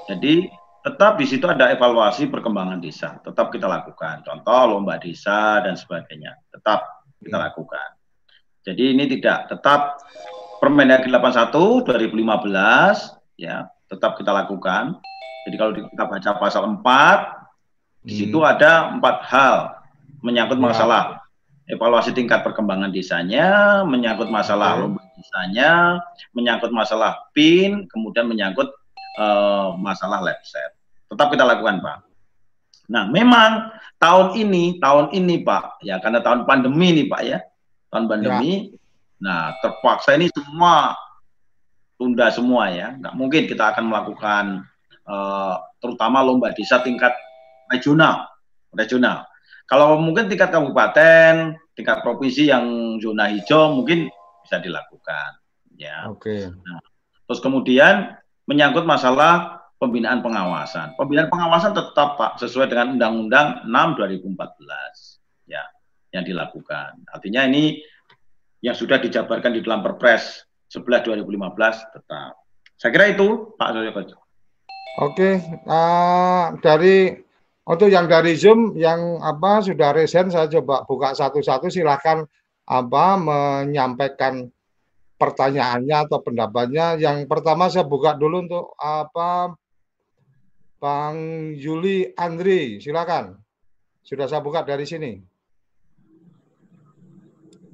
[0.10, 0.50] Jadi
[0.82, 3.22] tetap di situ ada evaluasi perkembangan desa.
[3.22, 4.26] Tetap kita lakukan.
[4.26, 6.36] Contoh lomba desa dan sebagainya.
[6.50, 7.46] Tetap kita hmm.
[7.48, 7.90] lakukan.
[8.62, 9.98] Jadi ini tidak tetap
[10.62, 12.14] Permendagri 81 2015
[13.42, 15.02] ya tetap kita lakukan.
[15.50, 18.52] Jadi kalau kita baca pasal 4 di situ hmm.
[18.54, 19.56] ada empat hal
[20.22, 20.66] menyangkut ya.
[20.70, 21.04] masalah
[21.66, 24.82] evaluasi tingkat perkembangan desanya, menyangkut masalah hmm.
[24.86, 25.72] lomba desanya,
[26.38, 28.70] menyangkut masalah PIN, kemudian menyangkut
[29.18, 30.78] uh, masalah lab set.
[31.10, 31.98] Tetap kita lakukan, Pak.
[32.92, 37.40] Nah, memang tahun ini, tahun ini Pak, ya karena tahun pandemi nih Pak ya,
[37.92, 38.72] tahun pandemi.
[38.72, 38.78] Ya.
[39.22, 40.98] Nah, terpaksa ini semua
[42.00, 42.98] tunda semua ya.
[42.98, 44.46] Nggak mungkin kita akan melakukan
[45.06, 47.14] uh, terutama lomba desa tingkat
[47.70, 48.26] regional,
[48.74, 49.28] regional.
[49.70, 54.10] Kalau mungkin tingkat kabupaten, tingkat provinsi yang zona hijau mungkin
[54.44, 55.38] bisa dilakukan,
[55.80, 56.10] ya.
[56.10, 56.50] Oke.
[56.50, 56.52] Okay.
[56.52, 56.82] Nah,
[57.30, 58.20] terus kemudian
[58.50, 60.94] menyangkut masalah pembinaan pengawasan.
[61.00, 65.11] Pembinaan pengawasan tetap Pak sesuai dengan Undang-Undang 6 2014.
[66.12, 66.20] Ya.
[66.20, 67.08] yang dilakukan.
[67.08, 67.80] Artinya ini
[68.60, 72.36] yang sudah dijabarkan di dalam Perpres 11 2015 tetap.
[72.76, 74.20] Saya kira itu Pak Sojo
[75.00, 75.40] Oke,
[75.72, 77.16] uh, dari
[77.64, 82.28] untuk yang dari Zoom yang apa sudah resen saya coba buka satu-satu silahkan
[82.68, 84.52] apa menyampaikan
[85.16, 87.00] pertanyaannya atau pendapatnya.
[87.00, 89.56] Yang pertama saya buka dulu untuk apa
[90.82, 91.18] Bang
[91.56, 93.38] Yuli Andri, silakan.
[94.04, 95.31] Sudah saya buka dari sini.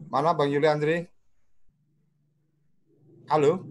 [0.08, 1.04] Mana Bang Yuli Andri?
[3.28, 3.68] Halo?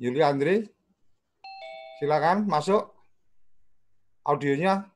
[0.00, 0.64] Yuli Andri?
[2.00, 2.88] Silakan masuk.
[4.24, 4.88] Audionya.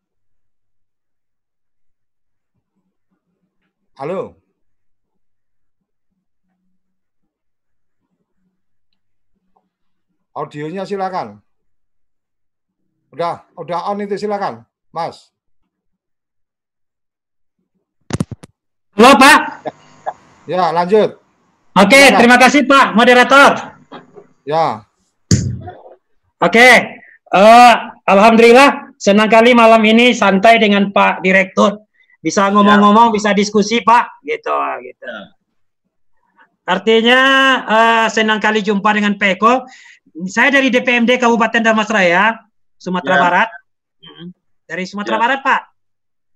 [4.01, 4.41] Halo?
[10.33, 11.45] Audionya silakan.
[13.13, 15.34] Udah, udah on itu silakan, Mas.
[19.05, 19.41] Halo Pak.
[20.49, 21.21] Ya, lanjut.
[21.77, 22.17] Oke, silakan.
[22.17, 23.77] terima kasih Pak moderator.
[24.49, 24.89] Ya.
[26.41, 26.69] Oke,
[27.29, 27.75] uh,
[28.09, 31.85] alhamdulillah senang kali malam ini santai dengan Pak Direktur.
[32.25, 33.21] Bisa ngomong-ngomong, ya.
[33.21, 35.05] bisa diskusi Pak, gitu, gitu.
[35.05, 35.21] Ya.
[36.65, 37.21] Artinya
[37.61, 39.69] uh, senang kali jumpa dengan Peko.
[40.25, 42.41] Saya dari DPMD Kabupaten Damasraya.
[42.81, 43.21] Sumatera ya.
[43.21, 43.49] Barat.
[44.65, 45.23] Dari Sumatera ya.
[45.29, 45.74] Barat, Pak.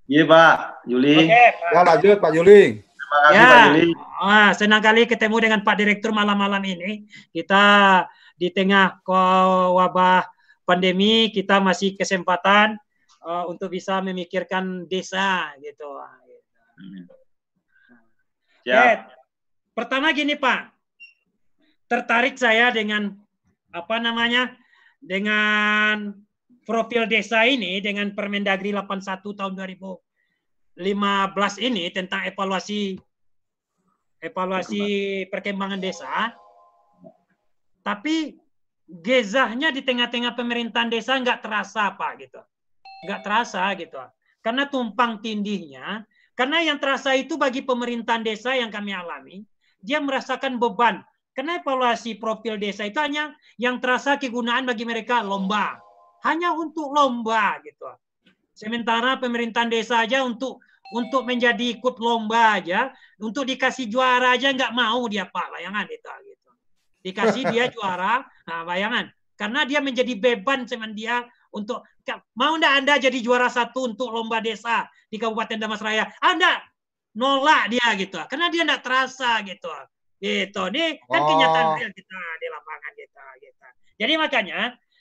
[0.09, 0.89] Iya, Pak.
[0.89, 1.29] Yuli.
[1.29, 1.71] Oke, Pak.
[1.71, 2.63] Ya, lanjut, Pak Yuli.
[2.81, 3.45] Terima kasih, ya.
[3.45, 3.89] Pak Yuli.
[4.19, 7.05] Ah, senang kali ketemu dengan Pak Direktur malam-malam ini.
[7.29, 7.65] Kita
[8.41, 9.05] di tengah
[9.77, 10.25] wabah
[10.65, 12.81] pandemi, kita masih kesempatan
[13.21, 16.01] uh, untuk bisa memikirkan desa, gitu.
[18.65, 18.81] Ya.
[18.81, 18.97] Eh,
[19.77, 20.73] pertama gini, Pak.
[21.89, 23.13] Tertarik saya dengan
[23.77, 24.57] apa namanya?
[25.05, 26.17] Dengan
[26.69, 30.77] profil desa ini dengan Permendagri 81 tahun 2015
[31.65, 33.01] ini tentang evaluasi
[34.21, 34.85] evaluasi
[35.33, 36.37] perkembangan desa.
[37.81, 38.37] Tapi
[38.85, 42.41] gezahnya di tengah-tengah pemerintahan desa nggak terasa Pak gitu.
[43.09, 44.05] Nggak terasa gitu.
[44.45, 46.05] Karena tumpang tindihnya,
[46.37, 49.41] karena yang terasa itu bagi pemerintahan desa yang kami alami,
[49.81, 51.01] dia merasakan beban.
[51.33, 55.88] Karena evaluasi profil desa itu hanya yang terasa kegunaan bagi mereka lomba
[56.27, 57.87] hanya untuk lomba gitu.
[58.57, 60.59] Sementara pemerintahan desa aja untuk
[60.89, 62.91] untuk menjadi ikut lomba aja,
[63.21, 66.51] untuk dikasih juara aja nggak mau dia Pak, bayangan itu gitu.
[67.05, 69.13] Dikasih dia juara, nah bayangan.
[69.39, 71.23] Karena dia menjadi beban cuman dia
[71.55, 71.87] untuk
[72.35, 76.11] mau ndak Anda jadi juara satu untuk lomba desa di Kabupaten Damasraya?
[76.19, 76.59] Anda
[77.15, 78.19] nolak dia gitu.
[78.27, 79.71] Karena dia ndak terasa gitu.
[80.19, 80.63] Gitu.
[80.75, 81.75] Ini kan kenyataan oh.
[81.79, 83.67] real kita di lapangan kita gitu.
[83.99, 84.59] Jadi makanya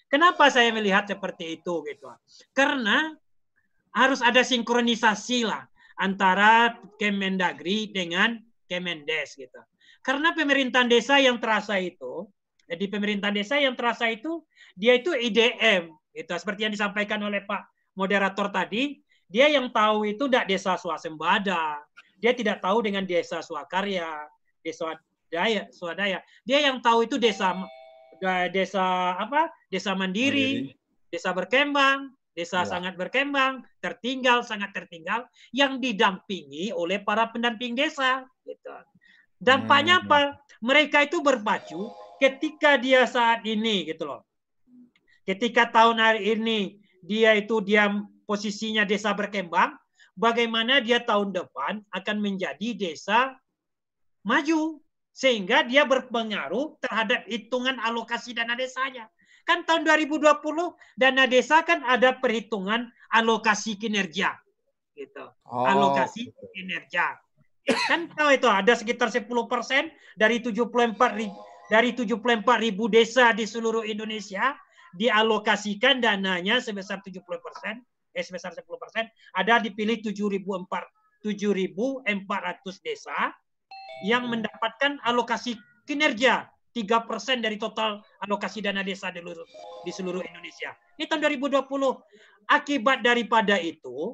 [0.07, 2.07] Kenapa saya melihat seperti itu gitu?
[2.55, 3.11] Karena
[3.91, 5.67] harus ada sinkronisasi lah
[5.99, 9.59] antara Kemendagri dengan Kemendes gitu.
[10.03, 12.27] Karena pemerintahan desa yang terasa itu,
[12.67, 14.43] jadi pemerintahan desa yang terasa itu
[14.75, 16.33] dia itu IDM gitu.
[16.35, 21.83] Seperti yang disampaikan oleh Pak moderator tadi, dia yang tahu itu tidak desa swasembada,
[22.23, 24.27] dia tidak tahu dengan desa swakarya,
[24.63, 24.95] desa
[25.27, 26.23] daya, swadaya.
[26.47, 27.55] Dia yang tahu itu desa
[28.51, 29.51] desa apa?
[29.67, 31.11] Desa mandiri, mandiri.
[31.11, 32.69] desa berkembang, desa ya.
[32.69, 38.71] sangat berkembang, tertinggal sangat tertinggal yang didampingi oleh para pendamping desa gitu.
[39.41, 40.03] Dampaknya hmm.
[40.07, 40.19] apa?
[40.61, 44.21] Mereka itu berpacu ketika dia saat ini gitu loh.
[45.25, 46.59] Ketika tahun hari ini
[47.03, 47.91] dia itu dia
[48.25, 49.75] posisinya desa berkembang,
[50.17, 53.37] bagaimana dia tahun depan akan menjadi desa
[54.25, 54.81] maju
[55.13, 59.09] sehingga dia berpengaruh terhadap hitungan alokasi dana desanya.
[59.47, 60.27] Kan tahun 2020
[60.99, 64.35] dana desa kan ada perhitungan alokasi kinerja.
[64.91, 65.23] Gitu.
[65.47, 65.63] Oh.
[65.63, 67.15] Alokasi kinerja.
[67.87, 69.23] Kan tahu itu ada sekitar 10%
[70.19, 70.67] dari 74
[71.15, 71.39] ribu,
[71.71, 74.55] dari 74 ribu desa di seluruh Indonesia
[74.95, 77.83] dialokasikan dananya sebesar 70 persen,
[78.15, 80.67] eh sebesar 10 persen, ada dipilih 7.400
[82.83, 83.35] desa
[84.03, 86.47] yang mendapatkan alokasi kinerja
[86.77, 89.47] 3% dari total alokasi dana desa di seluruh,
[89.81, 90.77] di seluruh Indonesia.
[91.01, 91.65] Ini tahun 2020.
[92.47, 94.13] Akibat daripada itu,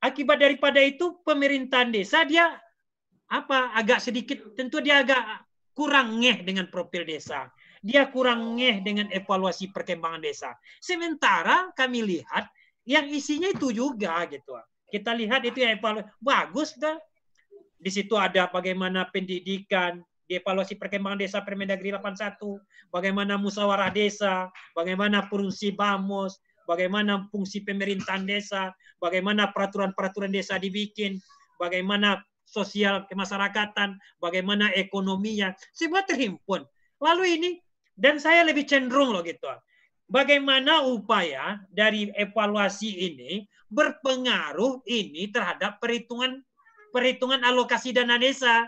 [0.00, 2.54] akibat daripada itu pemerintahan desa dia
[3.28, 5.44] apa agak sedikit tentu dia agak
[5.76, 7.50] kurang ngeh dengan profil desa.
[7.82, 10.54] Dia kurang ngeh dengan evaluasi perkembangan desa.
[10.80, 12.48] Sementara kami lihat
[12.88, 14.56] yang isinya itu juga gitu.
[14.88, 16.96] Kita lihat itu yang evaluasi bagus dah
[17.78, 22.36] di situ ada bagaimana pendidikan, dievaluasi perkembangan desa Permendagri 81,
[22.92, 26.36] bagaimana musyawarah desa, bagaimana fungsi BAMOS,
[26.68, 31.16] bagaimana fungsi pemerintahan desa, bagaimana peraturan-peraturan desa dibikin,
[31.56, 36.64] bagaimana sosial kemasyarakatan, bagaimana ekonominya, semua terhimpun.
[37.00, 37.50] Lalu ini
[37.96, 39.48] dan saya lebih cenderung loh gitu.
[40.08, 46.40] Bagaimana upaya dari evaluasi ini berpengaruh ini terhadap perhitungan
[46.88, 48.64] perhitungan alokasi dana desa.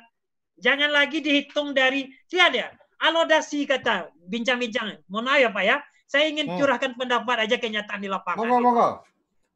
[0.60, 5.00] Jangan lagi dihitung dari tiada alokasi kata bincang-bincang.
[5.08, 5.76] Mohon maaf ya Pak ya.
[6.10, 6.58] Saya ingin hmm.
[6.58, 8.38] curahkan pendapat aja kenyataan di lapangan.
[8.44, 8.88] Monggo, monggo.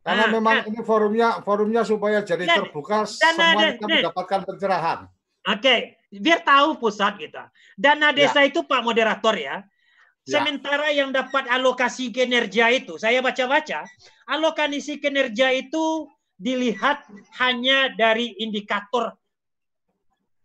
[0.05, 4.41] Karena nah, memang nah, ini forumnya forumnya supaya jadi dan, terbuka dan semua kita mendapatkan
[4.45, 4.99] pencerahan.
[5.45, 5.79] Oke, okay.
[6.13, 7.49] biar tahu pusat kita.
[7.77, 8.17] Dana ya.
[8.17, 8.53] desa ya.
[8.53, 9.65] itu Pak moderator ya.
[9.65, 10.29] ya.
[10.29, 13.89] Sementara yang dapat alokasi kinerja itu, saya baca-baca,
[14.29, 17.09] alokasi kinerja itu dilihat
[17.41, 19.17] hanya dari indikator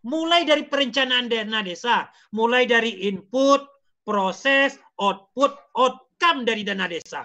[0.06, 3.64] mulai dari perencanaan dana desa, mulai dari input,
[4.04, 7.24] proses, output, outcome dari dana desa.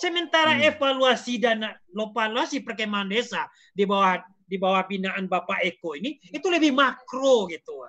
[0.00, 0.74] Sementara hmm.
[0.74, 3.46] evaluasi dana evaluasi perkemahan desa
[3.76, 7.86] di bawah di bawah binaan Bapak Eko ini itu lebih makro gitu.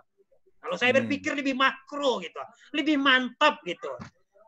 [0.61, 1.05] Kalau saya hmm.
[1.05, 2.41] berpikir lebih makro gitu,
[2.77, 3.89] lebih mantap gitu.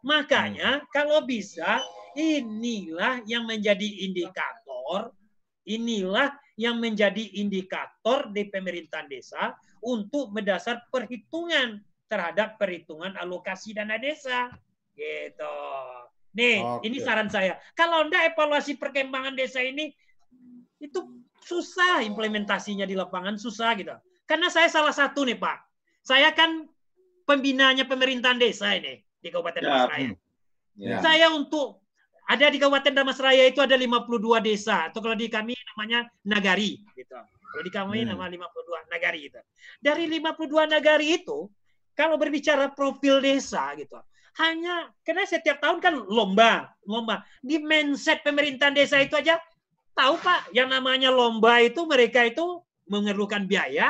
[0.05, 0.87] Makanya hmm.
[0.93, 1.81] kalau bisa
[2.17, 5.13] inilah yang menjadi indikator,
[5.69, 11.79] inilah yang menjadi indikator di pemerintahan desa untuk mendasar perhitungan
[12.09, 14.49] terhadap perhitungan alokasi dana desa.
[14.97, 15.57] Gitu.
[16.33, 16.89] Nih, Oke.
[16.89, 17.61] ini saran saya.
[17.77, 19.93] Kalau Anda evaluasi perkembangan desa ini
[20.81, 20.99] itu
[21.45, 23.93] susah implementasinya di lapangan susah gitu.
[24.27, 25.57] Karena saya salah satu nih, Pak.
[26.03, 26.65] Saya kan
[27.29, 29.67] pembinanya pemerintahan desa ini di Kabupaten ya.
[29.69, 30.11] Damasraya.
[30.77, 30.97] Ya.
[31.01, 31.85] Saya untuk
[32.27, 37.15] ada di Kabupaten Damasraya itu ada 52 desa atau kalau di kami namanya nagari gitu.
[37.47, 38.11] Kalau di kami hmm.
[38.11, 39.39] nama 52 nagari itu.
[39.79, 41.47] Dari 52 nagari itu
[41.95, 43.97] kalau berbicara profil desa gitu
[44.37, 47.25] hanya karena setiap tahun kan lomba, lomba.
[47.41, 49.41] Di mindset pemerintahan desa itu aja
[49.97, 53.89] tahu Pak, yang namanya lomba itu mereka itu memerlukan biaya,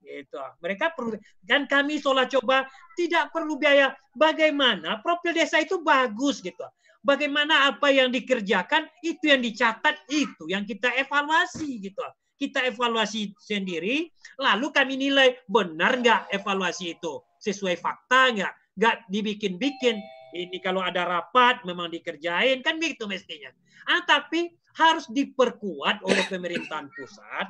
[0.00, 0.40] gitu.
[0.64, 2.64] Mereka perlu dan kami solah coba
[2.96, 3.92] tidak perlu biaya.
[4.16, 6.64] Bagaimana profil desa itu bagus gitu.
[6.98, 12.02] Bagaimana apa yang dikerjakan itu yang dicatat itu yang kita evaluasi gitu.
[12.38, 14.06] Kita evaluasi sendiri,
[14.38, 19.98] lalu kami nilai benar nggak evaluasi itu sesuai fakta nggak nggak dibikin-bikin.
[20.28, 23.50] Ini kalau ada rapat memang dikerjain kan begitu mestinya.
[23.88, 27.46] Ah, tapi harus diperkuat oleh pemerintahan pusat.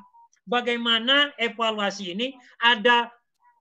[0.48, 2.32] Bagaimana evaluasi ini
[2.62, 3.12] ada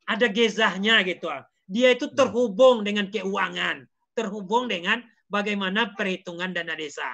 [0.07, 1.27] ada gezahnya gitu.
[1.67, 3.83] Dia itu terhubung dengan keuangan,
[4.15, 7.07] terhubung dengan bagaimana perhitungan dana desa.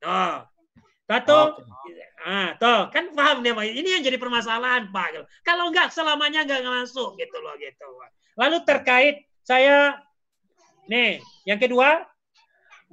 [0.00, 0.46] Tuh.
[1.10, 1.58] Tato,
[2.22, 5.26] ah, tuh kan paham dia Ini yang jadi permasalahan Pak.
[5.42, 7.82] Kalau nggak selamanya nggak masuk gitu loh gitu.
[8.38, 9.98] Lalu terkait saya
[10.86, 11.18] nih,
[11.50, 12.06] yang kedua,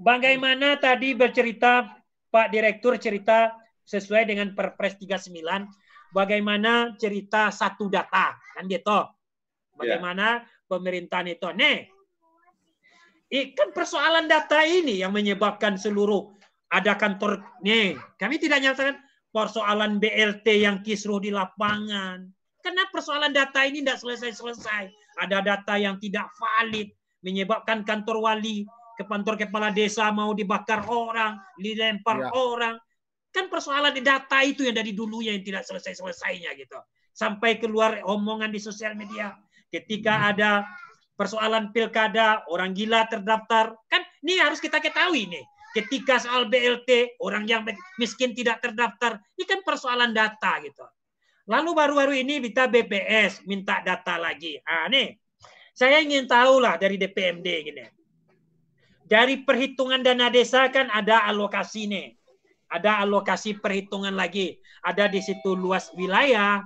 [0.02, 1.94] bagaimana tadi bercerita
[2.34, 3.54] Pak Direktur cerita
[3.86, 5.30] sesuai dengan Perpres 39
[6.10, 9.14] bagaimana cerita satu data kan gitu.
[9.78, 10.66] Bagaimana yeah.
[10.66, 11.48] pemerintahan itu.
[11.54, 11.86] Nih,
[13.30, 16.32] kan persoalan data ini yang menyebabkan seluruh
[16.72, 18.00] ada kantor nih.
[18.16, 18.96] Kami tidak nyatakan
[19.32, 22.28] persoalan BLT yang kisruh di lapangan.
[22.64, 26.94] Karena persoalan data ini tidak selesai-selesai ada data yang tidak valid
[27.26, 28.64] menyebabkan kantor wali
[28.98, 32.30] ke kantor kepala desa mau dibakar orang, dilempar ya.
[32.34, 32.76] orang.
[33.30, 36.80] Kan persoalan di data itu yang dari dulunya yang tidak selesai-selesainya gitu.
[37.14, 39.34] Sampai keluar omongan di sosial media
[39.70, 40.30] ketika hmm.
[40.34, 40.52] ada
[41.18, 43.74] persoalan pilkada, orang gila terdaftar.
[43.90, 45.44] Kan ini harus kita ketahui nih.
[45.76, 47.66] Ketika soal BLT, orang yang
[48.00, 50.86] miskin tidak terdaftar, ini kan persoalan data gitu.
[51.48, 54.58] Lalu baru-baru ini kita BPS minta data lagi.
[54.64, 55.18] Ah, nih,
[55.78, 57.86] saya ingin tahu lah dari DPMD gini.
[59.08, 62.08] Dari perhitungan dana desa kan ada alokasi nih.
[62.68, 64.60] Ada alokasi perhitungan lagi.
[64.84, 66.60] Ada di situ luas wilayah,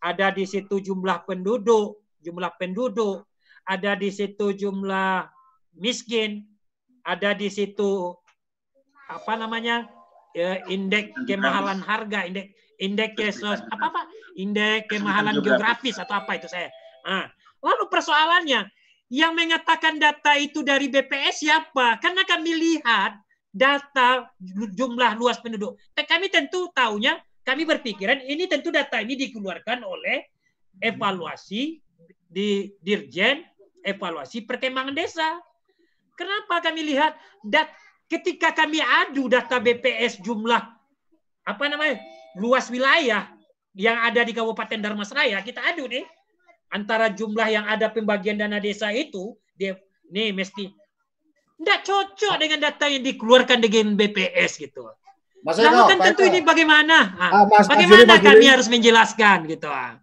[0.00, 3.29] ada di situ jumlah penduduk, jumlah penduduk,
[3.66, 5.28] ada di situ jumlah
[5.76, 6.46] miskin,
[7.04, 8.14] ada di situ
[9.10, 9.90] apa namanya
[10.36, 12.50] ya, indeks kemahalan harga, indeks
[12.80, 14.00] indeks apa apa
[14.38, 16.70] indeks kemahalan geografis atau apa itu saya.
[17.04, 17.28] Nah,
[17.60, 18.68] lalu persoalannya
[19.10, 21.98] yang mengatakan data itu dari BPS siapa?
[21.98, 23.18] Karena kami lihat
[23.50, 24.30] data
[24.78, 25.74] jumlah luas penduduk.
[25.98, 30.30] Kami tentu tahunya, kami berpikiran ini tentu data ini dikeluarkan oleh
[30.78, 31.82] evaluasi
[32.30, 33.42] di Dirjen
[33.84, 35.40] evaluasi perkembangan desa.
[36.16, 37.16] Kenapa kami lihat
[37.46, 37.70] dat
[38.10, 40.60] ketika kami adu data BPS jumlah
[41.48, 41.96] apa namanya
[42.36, 43.30] luas wilayah
[43.72, 46.04] yang ada di Kabupaten Darmasraya, kita adu nih
[46.70, 49.78] antara jumlah yang ada pembagian dana desa itu, dia
[50.10, 50.70] nih mesti
[51.60, 54.88] tidak cocok dengan data yang dikeluarkan dengan BPS gitu.
[55.40, 57.16] Mas Namun kan tentu ini bagaimana?
[57.16, 59.96] Ah, mas, bagaimana mas kami harus menjelaskan gitu ah.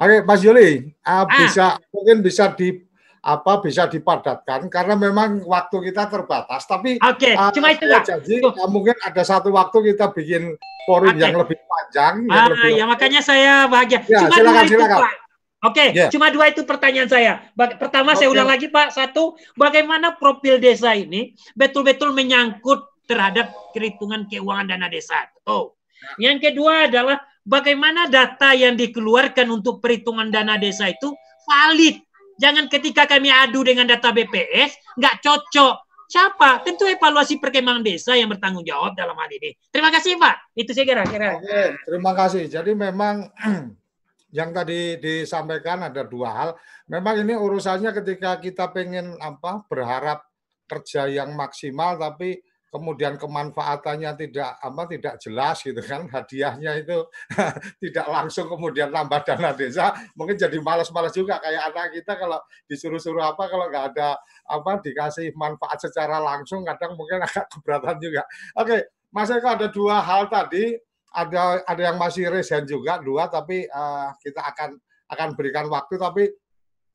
[0.00, 1.24] Oke, Mas Yuli, uh, ah.
[1.28, 2.80] bisa mungkin bisa di
[3.22, 6.66] apa bisa dipadatkan karena memang waktu kita terbatas.
[6.66, 8.02] Tapi Oke, okay, uh, cuma itu lah.
[8.02, 10.58] Jadi uh, mungkin ada satu waktu kita bikin
[10.90, 11.22] forum okay.
[11.22, 12.26] yang lebih panjang.
[12.26, 14.02] Ah, yang lebih ya makanya saya bahagia.
[14.10, 15.14] Ya, cuma silakan, itu Pak.
[15.62, 16.10] Oke, okay, yeah.
[16.10, 17.38] cuma dua itu pertanyaan saya.
[17.54, 18.26] Pertama okay.
[18.26, 18.90] saya ulang lagi Pak.
[18.90, 25.30] Satu, bagaimana profil desa ini betul-betul menyangkut terhadap perhitungan keuangan dana desa?
[25.46, 25.78] Oh.
[26.18, 31.14] Yang kedua adalah bagaimana data yang dikeluarkan untuk perhitungan dana desa itu
[31.46, 32.02] valid
[32.42, 35.76] Jangan ketika kami adu dengan data BPS, nggak cocok.
[36.10, 36.66] Siapa?
[36.66, 39.54] Tentu evaluasi perkembangan desa yang bertanggung jawab dalam hal ini.
[39.70, 40.52] Terima kasih Pak.
[40.58, 41.38] Itu saya kira-kira.
[41.86, 42.50] Terima kasih.
[42.50, 43.30] Jadi memang
[44.38, 46.50] yang tadi disampaikan ada dua hal.
[46.90, 50.26] Memang ini urusannya ketika kita pengen apa berharap
[50.66, 52.42] kerja yang maksimal tapi
[52.72, 57.04] kemudian kemanfaatannya tidak apa tidak jelas gitu kan hadiahnya itu
[57.84, 63.36] tidak langsung kemudian nambah dana desa mungkin jadi malas-malas juga kayak anak kita kalau disuruh-suruh
[63.36, 64.16] apa kalau nggak ada
[64.48, 68.24] apa dikasih manfaat secara langsung kadang mungkin agak keberatan juga.
[68.56, 70.72] Oke Mas Eko ada dua hal tadi
[71.12, 74.80] ada ada yang masih resen juga dua tapi uh, kita akan
[75.12, 76.24] akan berikan waktu tapi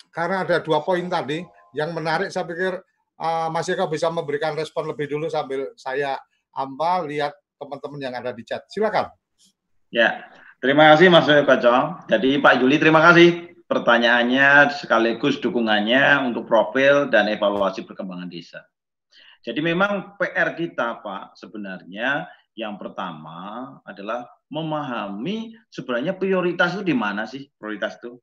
[0.09, 1.45] karena ada dua poin tadi
[1.78, 2.82] yang menarik saya pikir
[3.20, 6.18] uh, Mas Eko bisa memberikan respon lebih dulu sambil saya
[6.53, 8.65] amba lihat teman-teman yang ada di chat.
[8.70, 9.09] Silakan.
[9.89, 10.30] Ya,
[10.61, 11.53] terima kasih Mas Eko.
[12.09, 18.63] Jadi Pak Juli terima kasih pertanyaannya sekaligus dukungannya untuk profil dan evaluasi perkembangan desa.
[19.43, 27.30] Jadi memang PR kita Pak sebenarnya yang pertama adalah memahami sebenarnya prioritas itu di mana
[27.30, 28.18] sih prioritas itu.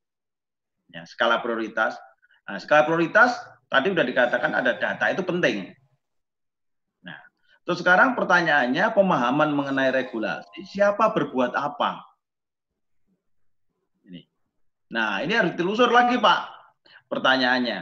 [0.91, 1.97] Ya, skala prioritas.
[2.45, 5.73] Nah, skala prioritas Tadi sudah dikatakan ada data itu penting.
[7.01, 7.17] Nah,
[7.65, 10.63] terus sekarang pertanyaannya pemahaman mengenai regulasi.
[10.69, 12.05] Siapa berbuat apa?
[14.05, 14.21] Ini.
[14.93, 16.41] Nah, ini harus ditelusur lagi, Pak.
[17.09, 17.79] Pertanyaannya.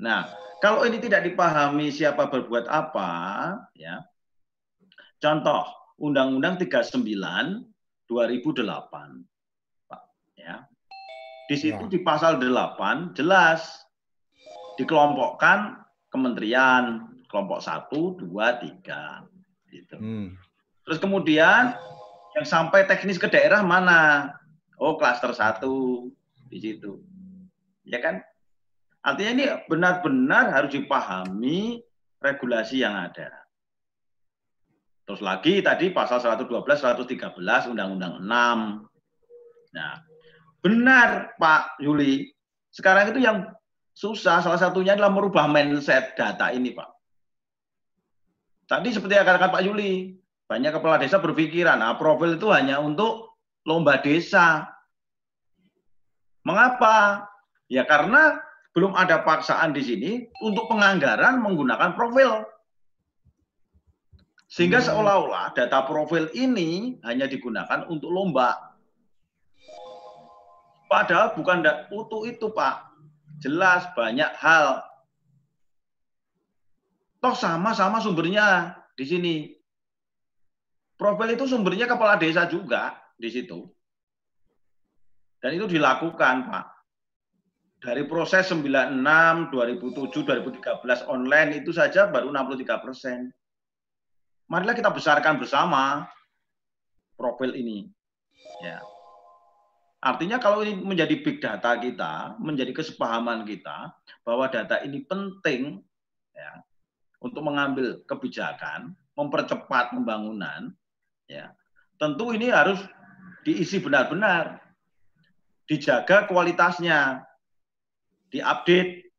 [0.00, 0.30] Nah,
[0.62, 3.10] kalau ini tidak dipahami siapa berbuat apa,
[3.74, 4.06] ya.
[5.20, 5.68] Contoh,
[6.00, 7.66] Undang-Undang 39
[8.08, 9.84] 2008.
[9.90, 10.02] Pak,
[10.38, 10.64] ya.
[11.50, 11.90] Di situ ya.
[11.90, 13.89] di pasal 8 jelas
[14.80, 15.76] dikelompokkan
[16.08, 19.28] kementerian kelompok satu, dua, tiga,
[19.68, 20.00] gitu.
[20.00, 20.34] Hmm.
[20.88, 21.76] Terus kemudian
[22.34, 24.32] yang sampai teknis ke daerah mana?
[24.80, 26.08] Oh, klaster satu
[26.48, 26.98] di situ,
[27.84, 28.24] ya kan?
[29.04, 31.84] Artinya ini benar-benar harus dipahami
[32.18, 33.28] regulasi yang ada.
[35.04, 36.48] Terus lagi tadi pasal 112,
[36.80, 39.76] 113 Undang-Undang 6.
[39.76, 39.92] Nah,
[40.64, 42.30] benar Pak Yuli.
[42.70, 43.50] Sekarang itu yang
[44.00, 46.88] Susah, salah satunya adalah merubah mindset data ini, Pak.
[48.64, 50.16] Tadi seperti yang katakan Pak Yuli,
[50.48, 53.36] banyak kepala desa berpikiran, nah profil itu hanya untuk
[53.68, 54.72] lomba desa.
[56.48, 57.28] Mengapa?
[57.68, 58.40] Ya karena
[58.72, 62.40] belum ada paksaan di sini untuk penganggaran menggunakan profil.
[64.48, 64.88] Sehingga hmm.
[64.88, 68.56] seolah-olah data profil ini hanya digunakan untuk lomba.
[70.88, 72.89] Padahal bukan utuh itu, Pak
[73.40, 74.84] jelas banyak hal.
[77.20, 79.34] Toh sama-sama sumbernya di sini.
[81.00, 83.64] Profil itu sumbernya kepala desa juga di situ.
[85.40, 86.66] Dan itu dilakukan, Pak.
[87.80, 90.20] Dari proses 96, 2007,
[90.60, 93.32] 2013 online itu saja baru 63 persen.
[94.52, 96.04] Marilah kita besarkan bersama
[97.16, 97.88] profil ini.
[98.60, 98.84] Ya.
[100.00, 103.92] Artinya kalau ini menjadi big data kita, menjadi kesepahaman kita
[104.24, 105.84] bahwa data ini penting
[106.32, 106.64] ya
[107.20, 110.72] untuk mengambil kebijakan, mempercepat pembangunan,
[111.28, 111.52] ya
[112.00, 112.80] tentu ini harus
[113.44, 114.64] diisi benar-benar,
[115.68, 117.28] dijaga kualitasnya,
[118.32, 119.12] diupdate,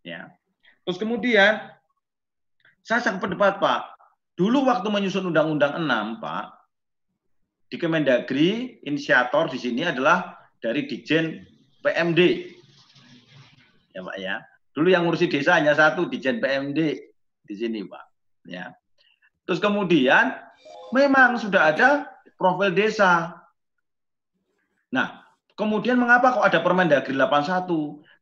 [0.00, 0.32] ya.
[0.88, 1.68] Terus kemudian
[2.80, 3.80] saya sangat pendapat Pak,
[4.40, 6.44] dulu waktu menyusun Undang-Undang 6 Pak,
[7.68, 11.44] di Kemendagri inisiator di sini adalah dari Dijen
[11.84, 12.20] PMD.
[13.92, 14.34] Ya Pak ya.
[14.72, 16.80] Dulu yang ngurusi desa hanya satu Dijen PMD
[17.44, 18.04] di sini Pak.
[18.48, 18.72] Ya.
[19.44, 20.32] Terus kemudian
[20.96, 22.08] memang sudah ada
[22.40, 23.36] profil desa.
[24.88, 25.20] Nah,
[25.52, 27.68] kemudian mengapa kok ada Permendagri 81?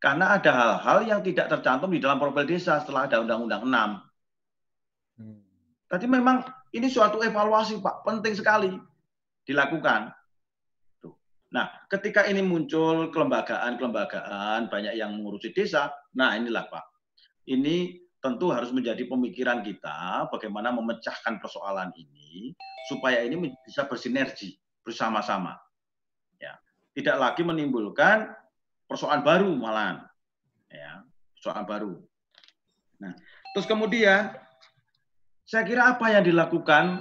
[0.02, 5.22] Karena ada hal-hal yang tidak tercantum di dalam profil desa setelah ada Undang-Undang 6.
[5.22, 5.38] Hmm.
[5.86, 6.42] Tadi memang
[6.74, 8.74] ini suatu evaluasi Pak, penting sekali
[9.46, 10.10] dilakukan.
[11.54, 16.84] Nah, ketika ini muncul kelembagaan-kelembagaan banyak yang mengurusi desa, nah inilah Pak.
[17.46, 22.50] Ini tentu harus menjadi pemikiran kita bagaimana memecahkan persoalan ini
[22.90, 25.54] supaya ini bisa bersinergi bersama-sama.
[26.42, 26.58] Ya,
[26.98, 28.26] tidak lagi menimbulkan
[28.90, 30.02] persoalan baru malah.
[30.66, 31.06] Ya,
[31.38, 31.92] persoalan baru.
[32.98, 33.14] Nah,
[33.54, 34.34] terus kemudian
[35.46, 36.98] saya kira apa yang dilakukan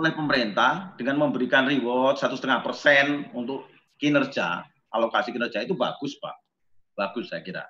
[0.00, 3.68] oleh pemerintah dengan memberikan reward satu setengah persen untuk
[4.00, 6.34] kinerja alokasi kinerja itu bagus pak,
[6.98, 7.64] bagus saya kira.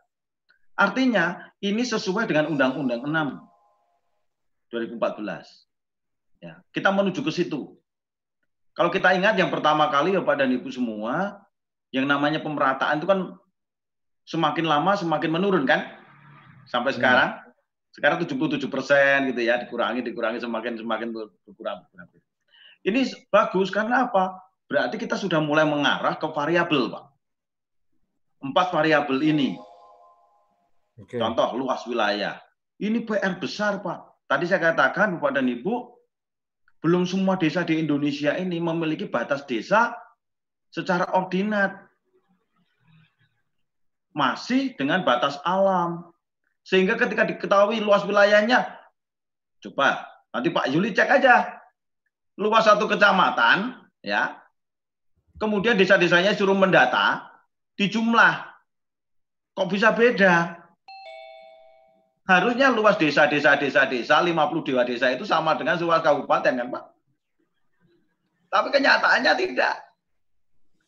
[0.75, 6.41] Artinya ini sesuai dengan Undang-Undang 6 2014.
[6.41, 7.77] Ya, kita menuju ke situ.
[8.73, 11.37] Kalau kita ingat yang pertama kali ya Pak dan Ibu semua,
[11.93, 13.37] yang namanya pemerataan itu kan
[14.25, 15.85] semakin lama semakin menurun kan?
[16.65, 17.03] Sampai ya.
[17.03, 17.31] sekarang.
[17.91, 21.09] Sekarang 77 persen gitu ya, dikurangi, dikurangi semakin semakin
[21.47, 21.83] berkurang.
[22.87, 24.39] Ini bagus karena apa?
[24.71, 27.05] Berarti kita sudah mulai mengarah ke variabel, Pak.
[28.41, 29.59] Empat variabel ini
[31.01, 31.17] Okay.
[31.17, 32.37] Contoh luas wilayah.
[32.81, 34.29] Ini PR besar, Pak.
[34.29, 35.97] Tadi saya katakan, Bapak dan Ibu,
[36.81, 39.97] belum semua desa di Indonesia ini memiliki batas desa
[40.73, 41.77] secara ordinat.
[44.13, 46.13] Masih dengan batas alam.
[46.65, 48.69] Sehingga ketika diketahui luas wilayahnya,
[49.65, 51.61] coba nanti Pak Yuli cek aja.
[52.41, 54.41] Luas satu kecamatan, ya.
[55.41, 57.29] Kemudian desa-desanya suruh mendata,
[57.77, 58.49] dijumlah.
[59.57, 60.61] Kok bisa beda?
[62.29, 66.85] Harusnya luas desa-desa desa-desa 50 dewa desa itu sama dengan luas kabupaten kan Pak?
[68.51, 69.75] Tapi kenyataannya tidak.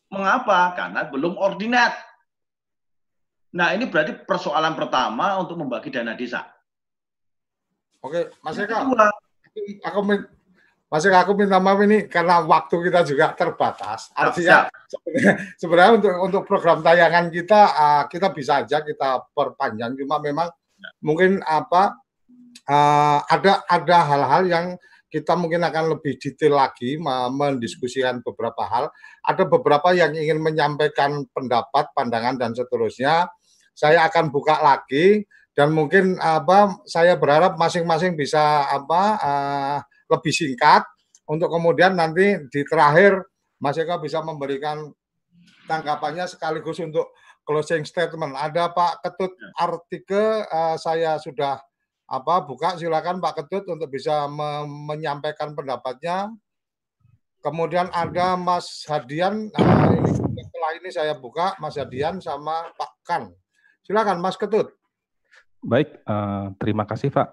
[0.07, 0.71] Mengapa?
[0.77, 1.91] Karena belum ordinat.
[3.53, 6.49] Nah, ini berarti persoalan pertama untuk membagi dana desa.
[8.01, 8.83] Oke, Mas Eka.
[9.85, 9.99] Aku
[10.89, 14.09] Mas Eka, aku minta maaf ini karena waktu kita juga terbatas.
[14.13, 19.97] Artinya sebenarnya, sebenarnya untuk untuk program tayangan kita uh, kita bisa aja kita perpanjang.
[20.01, 20.49] Cuma memang
[21.01, 21.97] mungkin apa
[22.69, 24.65] uh, ada ada hal-hal yang
[25.13, 26.97] kita mungkin akan lebih detail lagi
[27.29, 28.89] mendiskusikan beberapa hal.
[29.21, 33.29] Ada beberapa yang ingin menyampaikan pendapat, pandangan dan seterusnya.
[33.73, 39.77] Saya akan buka lagi dan mungkin apa saya berharap masing-masing bisa apa uh,
[40.09, 40.81] lebih singkat
[41.29, 43.21] untuk kemudian nanti di terakhir
[43.61, 44.91] Mas Eka bisa memberikan
[45.69, 47.15] tanggapannya sekaligus untuk
[47.47, 48.35] closing statement.
[48.35, 49.49] Ada Pak Ketut ya.
[49.63, 51.59] artikel uh, saya sudah
[52.09, 56.33] apa buka silakan Pak Ketut untuk bisa me menyampaikan pendapatnya.
[57.43, 60.11] Kemudian ada Mas Hadian uh, ini
[60.43, 63.23] setelah ini saya buka Mas Hadian sama Pak Kan.
[63.83, 64.71] Silakan Mas Ketut.
[65.63, 67.29] Baik, uh, terima kasih Pak.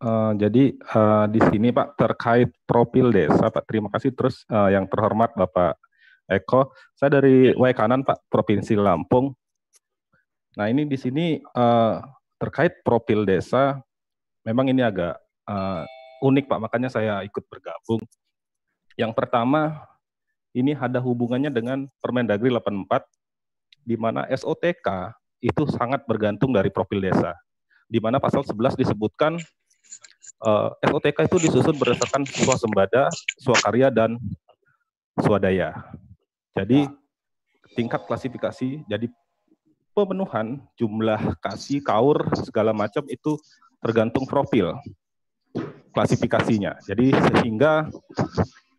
[0.00, 4.88] Uh, jadi uh, di sini Pak terkait profil desa Pak terima kasih terus uh, yang
[4.90, 5.78] terhormat Bapak
[6.30, 6.70] Eko.
[6.94, 9.34] Saya dari Wai Kanan, Pak, Provinsi Lampung.
[10.54, 11.98] Nah, ini di sini uh,
[12.38, 13.82] terkait profil desa,
[14.46, 15.18] memang ini agak
[15.50, 15.82] uh,
[16.22, 18.00] unik, Pak, makanya saya ikut bergabung.
[18.94, 19.82] Yang pertama,
[20.54, 23.02] ini ada hubungannya dengan Permendagri 84,
[23.84, 27.32] di mana SOTK itu sangat bergantung dari profil desa.
[27.90, 29.40] Di mana pasal 11 disebutkan
[30.44, 33.08] uh, eh, SOTK itu disusun berdasarkan swasembada,
[33.40, 34.20] swakarya, dan
[35.18, 35.74] swadaya.
[36.54, 36.86] Jadi
[37.74, 39.06] tingkat klasifikasi, jadi
[39.94, 43.36] pemenuhan jumlah kasih, kaur, segala macam itu
[43.80, 44.76] tergantung profil
[45.90, 46.78] klasifikasinya.
[46.86, 47.90] Jadi sehingga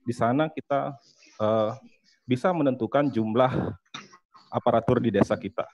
[0.08, 0.96] di sana kita
[1.40, 1.76] uh,
[2.24, 3.76] bisa menentukan jumlah
[4.52, 5.66] aparatur di desa kita.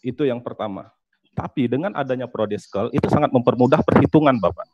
[0.00, 0.90] Itu yang pertama.
[1.32, 4.68] Tapi dengan adanya prodeskel itu sangat mempermudah perhitungan, Bapak.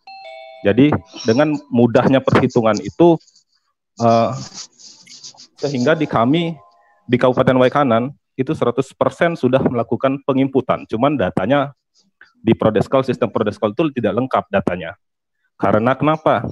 [0.67, 0.91] Jadi
[1.23, 3.15] dengan mudahnya perhitungan itu
[4.03, 4.35] uh,
[5.59, 6.59] sehingga di kami
[7.07, 8.95] di Kabupaten Waikanan itu 100%
[9.39, 10.87] sudah melakukan penginputan.
[10.87, 11.75] Cuman datanya
[12.39, 14.95] di Prodeskal sistem Prodeskal itu tidak lengkap datanya.
[15.59, 16.47] Karena kenapa?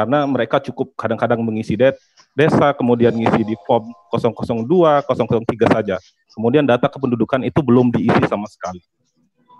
[0.00, 2.00] Karena mereka cukup kadang-kadang mengisi det
[2.32, 4.64] desa, kemudian ngisi di form 002,
[5.04, 6.00] 003 saja.
[6.32, 8.80] Kemudian data kependudukan itu belum diisi sama sekali.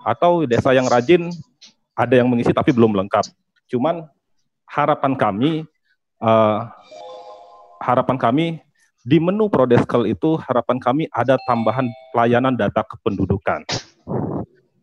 [0.01, 1.29] Atau desa yang rajin
[1.93, 3.29] ada yang mengisi tapi belum lengkap.
[3.69, 4.09] Cuman
[4.65, 5.69] harapan kami
[6.25, 6.65] uh,
[7.77, 8.45] harapan kami
[9.05, 13.61] di menu Prodeskel itu harapan kami ada tambahan pelayanan data kependudukan.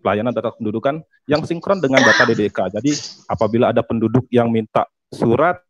[0.07, 2.79] Pelayanan data kependudukan yang sinkron dengan data DDK.
[2.79, 2.95] Jadi
[3.27, 5.61] apabila ada penduduk yang minta surat,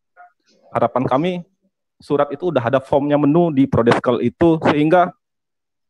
[0.74, 1.32] harapan kami
[1.99, 5.11] surat itu udah ada formnya menu di Prodeskel itu sehingga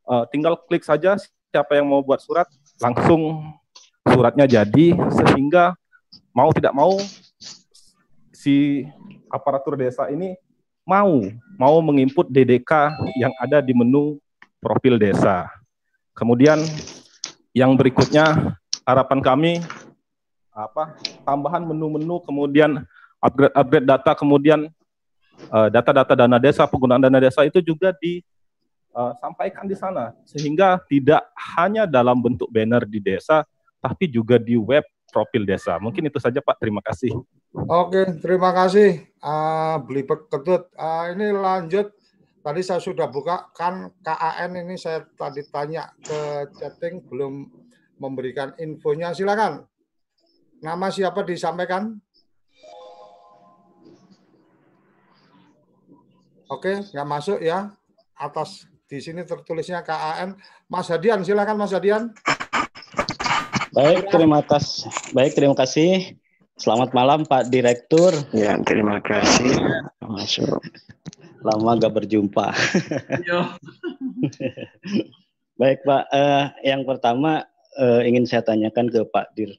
[0.08, 1.20] uh, tinggal klik saja
[1.52, 2.48] siapa yang mau buat surat
[2.80, 3.52] langsung
[4.08, 5.76] suratnya jadi sehingga
[6.32, 6.96] mau tidak mau
[8.32, 8.88] si
[9.28, 10.32] aparatur desa ini
[10.88, 11.20] mau
[11.60, 14.16] mau menginput DDK yang ada di menu
[14.64, 15.52] profil desa.
[16.16, 16.56] Kemudian
[17.52, 18.56] yang berikutnya
[18.88, 19.52] harapan kami
[20.50, 22.82] apa tambahan menu-menu kemudian
[23.18, 24.60] upgrade-upgrade data kemudian
[25.38, 30.78] eh, data-data uh, dana desa penggunaan dana desa itu juga disampaikan uh, di sana sehingga
[30.86, 31.26] tidak
[31.58, 33.42] hanya dalam bentuk banner di desa
[33.78, 35.80] tapi juga di web profil desa.
[35.80, 36.60] Mungkin itu saja Pak.
[36.60, 37.16] Terima kasih.
[37.54, 39.08] Oke, terima kasih.
[39.18, 40.68] Uh, beli ketut.
[40.76, 41.90] Uh, ini lanjut.
[42.38, 47.50] Tadi saya sudah buka kan KAN ini saya tadi tanya ke chatting belum
[47.98, 49.12] memberikan infonya.
[49.12, 49.66] Silakan.
[50.62, 51.98] Nama siapa disampaikan?
[56.48, 57.68] Oke, nggak masuk ya.
[58.16, 60.32] Atas di sini tertulisnya KAN.
[60.64, 62.08] Mas Hadian, silakan Mas Hadian.
[63.76, 64.88] Baik, terima kasih.
[65.12, 66.16] Baik, terima kasih.
[66.56, 68.16] Selamat malam Pak Direktur.
[68.32, 69.60] Ya, terima kasih.
[70.00, 70.56] Masuk.
[71.44, 72.48] Lama gak berjumpa.
[75.60, 77.44] Baik Pak, uh, yang pertama
[77.76, 79.52] uh, ingin saya tanyakan ke Pak Dir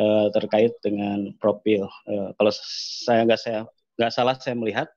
[0.00, 1.84] uh, terkait dengan profil.
[2.08, 2.52] Uh, kalau
[3.04, 3.68] saya nggak saya
[4.00, 4.88] nggak salah saya melihat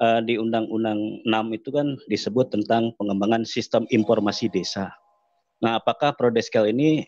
[0.00, 4.90] uh, di Undang-Undang 6 itu kan disebut tentang pengembangan sistem informasi desa.
[5.60, 7.04] Nah, apakah Prodeskel ini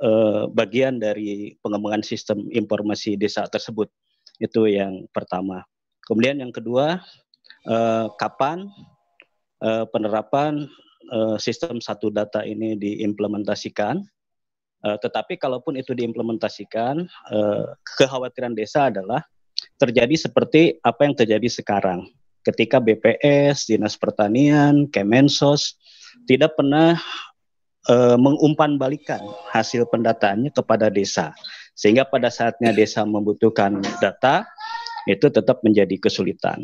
[0.00, 3.90] eh, bagian dari pengembangan sistem informasi desa tersebut.
[4.38, 5.64] Itu yang pertama.
[6.04, 7.00] Kemudian yang kedua,
[7.66, 8.68] eh, kapan
[9.64, 10.68] eh, penerapan
[11.12, 14.04] eh, sistem satu data ini diimplementasikan?
[14.86, 16.94] Eh, tetapi kalaupun itu diimplementasikan,
[17.32, 17.64] eh,
[17.98, 19.24] kekhawatiran desa adalah
[19.80, 22.06] terjadi seperti apa yang terjadi sekarang.
[22.46, 25.74] Ketika BPS, Dinas Pertanian, Kemensos
[26.30, 26.94] tidak pernah
[27.90, 29.18] uh, mengumpan balikan
[29.50, 31.34] hasil pendataannya kepada desa.
[31.74, 34.46] Sehingga pada saatnya desa membutuhkan data,
[35.10, 36.62] itu tetap menjadi kesulitan.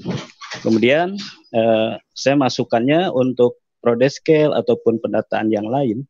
[0.62, 1.18] Kemudian
[1.54, 6.06] uh, saya masukannya untuk prodescale ataupun pendataan yang lain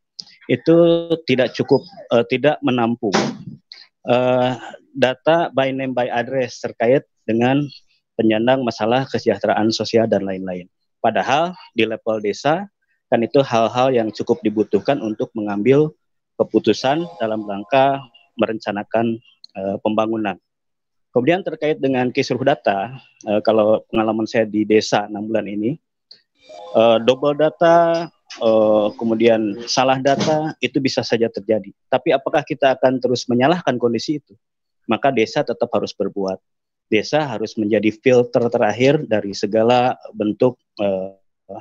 [0.51, 3.15] itu tidak cukup uh, tidak menampung
[4.09, 4.59] uh,
[4.93, 7.63] data by name by address terkait dengan
[8.17, 10.69] penyandang masalah kesejahteraan sosial dan lain-lain.
[11.03, 12.69] Padahal di level desa
[13.11, 15.93] kan itu hal-hal yang cukup dibutuhkan untuk mengambil
[16.39, 18.01] keputusan dalam rangka
[18.39, 19.21] merencanakan
[19.53, 20.37] uh, pembangunan.
[21.13, 22.97] Kemudian terkait dengan kisruh data,
[23.29, 25.77] uh, kalau pengalaman saya di desa enam bulan ini,
[26.73, 28.09] uh, double data,
[28.41, 31.69] uh, kemudian salah data itu bisa saja terjadi.
[31.85, 34.33] Tapi apakah kita akan terus menyalahkan kondisi itu?
[34.89, 36.41] Maka desa tetap harus berbuat.
[36.91, 41.15] Desa harus menjadi filter terakhir dari segala bentuk uh,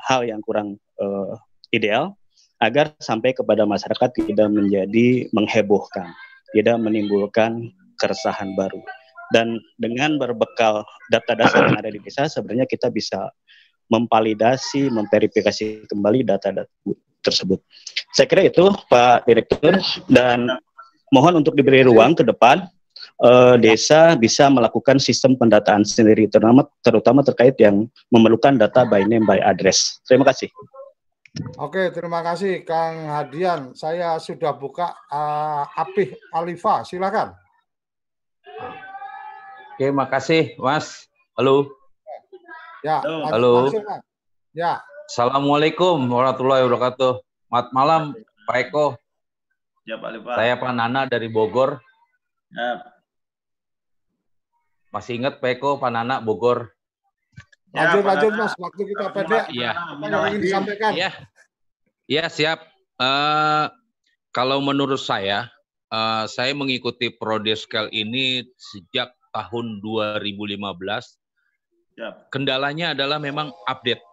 [0.08, 1.34] hal yang kurang uh,
[1.72, 2.14] ideal
[2.62, 6.06] agar sampai kepada masyarakat tidak menjadi menghebohkan,
[6.54, 8.78] tidak menimbulkan keresahan baru.
[9.32, 13.32] Dan dengan berbekal data-data yang ada di desa, sebenarnya kita bisa
[13.88, 16.68] memvalidasi, memverifikasi kembali data-data
[17.24, 17.58] tersebut.
[18.12, 20.52] Saya kira itu Pak Direktur dan
[21.14, 22.66] mohon untuk diberi ruang ke depan
[23.20, 29.28] uh, desa bisa melakukan sistem pendataan sendiri terutama terutama terkait yang memerlukan data by name
[29.28, 30.00] by address.
[30.08, 30.48] Terima kasih.
[31.56, 33.72] Oke, terima kasih Kang Hadian.
[33.72, 37.32] Saya sudah buka uh, Apih Alifa, silakan.
[39.72, 41.08] Oke, makasih Mas.
[41.32, 41.72] Halo.
[42.84, 43.00] Ya,
[43.32, 43.72] halo.
[43.72, 43.84] Langsung,
[44.52, 44.84] ya.
[45.08, 47.24] Assalamualaikum warahmatullahi wabarakatuh.
[47.24, 48.02] Selamat malam
[48.44, 48.86] Pak Eko.
[49.88, 50.32] Ya Pak Alifa.
[50.36, 51.80] Saya Pak Nana dari Bogor.
[52.52, 52.91] Ya.
[54.92, 56.68] Masih ingat Pak Eko, Pak Nana Bogor.
[57.72, 58.52] Lanjut, ya, lanjut Mas.
[58.60, 59.44] Waktu kita pendek.
[59.48, 59.72] Iya.
[59.72, 60.90] Apa yang ingin disampaikan?
[60.92, 61.10] Iya.
[62.04, 62.60] Iya, siap.
[63.00, 63.72] Uh,
[64.36, 65.48] kalau menurut saya,
[65.88, 70.60] uh, saya mengikuti Prodeskel ini sejak tahun 2015.
[71.96, 72.12] Ya.
[72.28, 74.04] Kendalanya adalah memang update.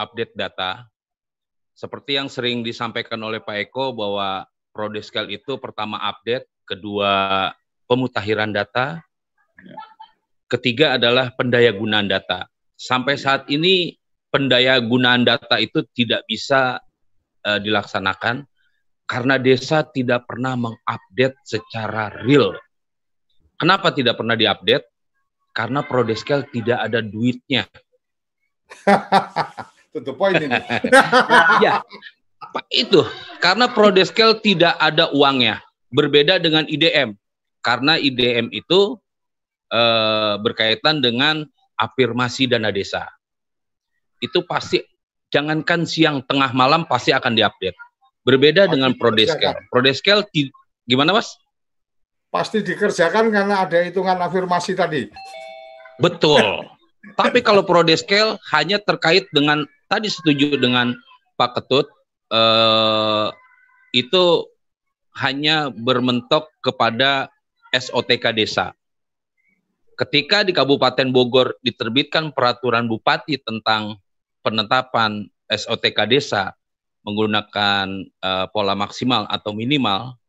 [0.00, 0.88] Update data.
[1.76, 7.52] Seperti yang sering disampaikan oleh Pak Eko bahwa Prodeskel itu pertama update, kedua
[7.84, 9.05] pemutakhiran data, ya
[10.46, 12.46] Ketiga adalah pendaya gunaan data.
[12.78, 13.98] Sampai saat ini
[14.30, 16.78] pendaya gunaan data itu tidak bisa
[17.42, 18.46] uh, dilaksanakan
[19.06, 22.54] karena desa tidak pernah mengupdate secara real.
[23.56, 24.86] Kenapa tidak pernah diupdate?
[25.56, 27.64] Karena Prodeskel tidak ada duitnya.
[29.96, 30.52] Tentu poin ini.
[31.64, 31.80] ya,
[32.68, 33.00] itu
[33.40, 35.64] karena Prodeskel tidak ada uangnya.
[35.88, 37.16] Berbeda dengan IDM.
[37.64, 39.00] Karena IDM itu
[39.70, 41.46] eh, berkaitan dengan
[41.76, 43.06] afirmasi dana desa.
[44.18, 44.80] Itu pasti
[45.28, 47.76] jangankan siang tengah malam pasti akan diupdate.
[48.26, 49.54] Berbeda pasti dengan Prodeskel.
[49.70, 50.18] Prodeskel
[50.88, 51.38] gimana Mas?
[52.32, 55.06] Pasti dikerjakan karena ada hitungan afirmasi tadi.
[56.02, 56.66] Betul.
[57.20, 60.90] Tapi kalau Prodeskel hanya terkait dengan tadi setuju dengan
[61.38, 61.86] Pak Ketut
[62.34, 63.28] eh,
[63.94, 64.24] itu
[65.16, 67.30] hanya bermentok kepada
[67.72, 68.76] SOTK desa.
[69.96, 73.96] Ketika di Kabupaten Bogor diterbitkan peraturan bupati tentang
[74.44, 76.52] penetapan SOTK desa
[77.00, 80.20] menggunakan uh, pola maksimal atau minimal,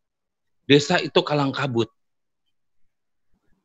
[0.64, 1.92] desa itu kalang kabut.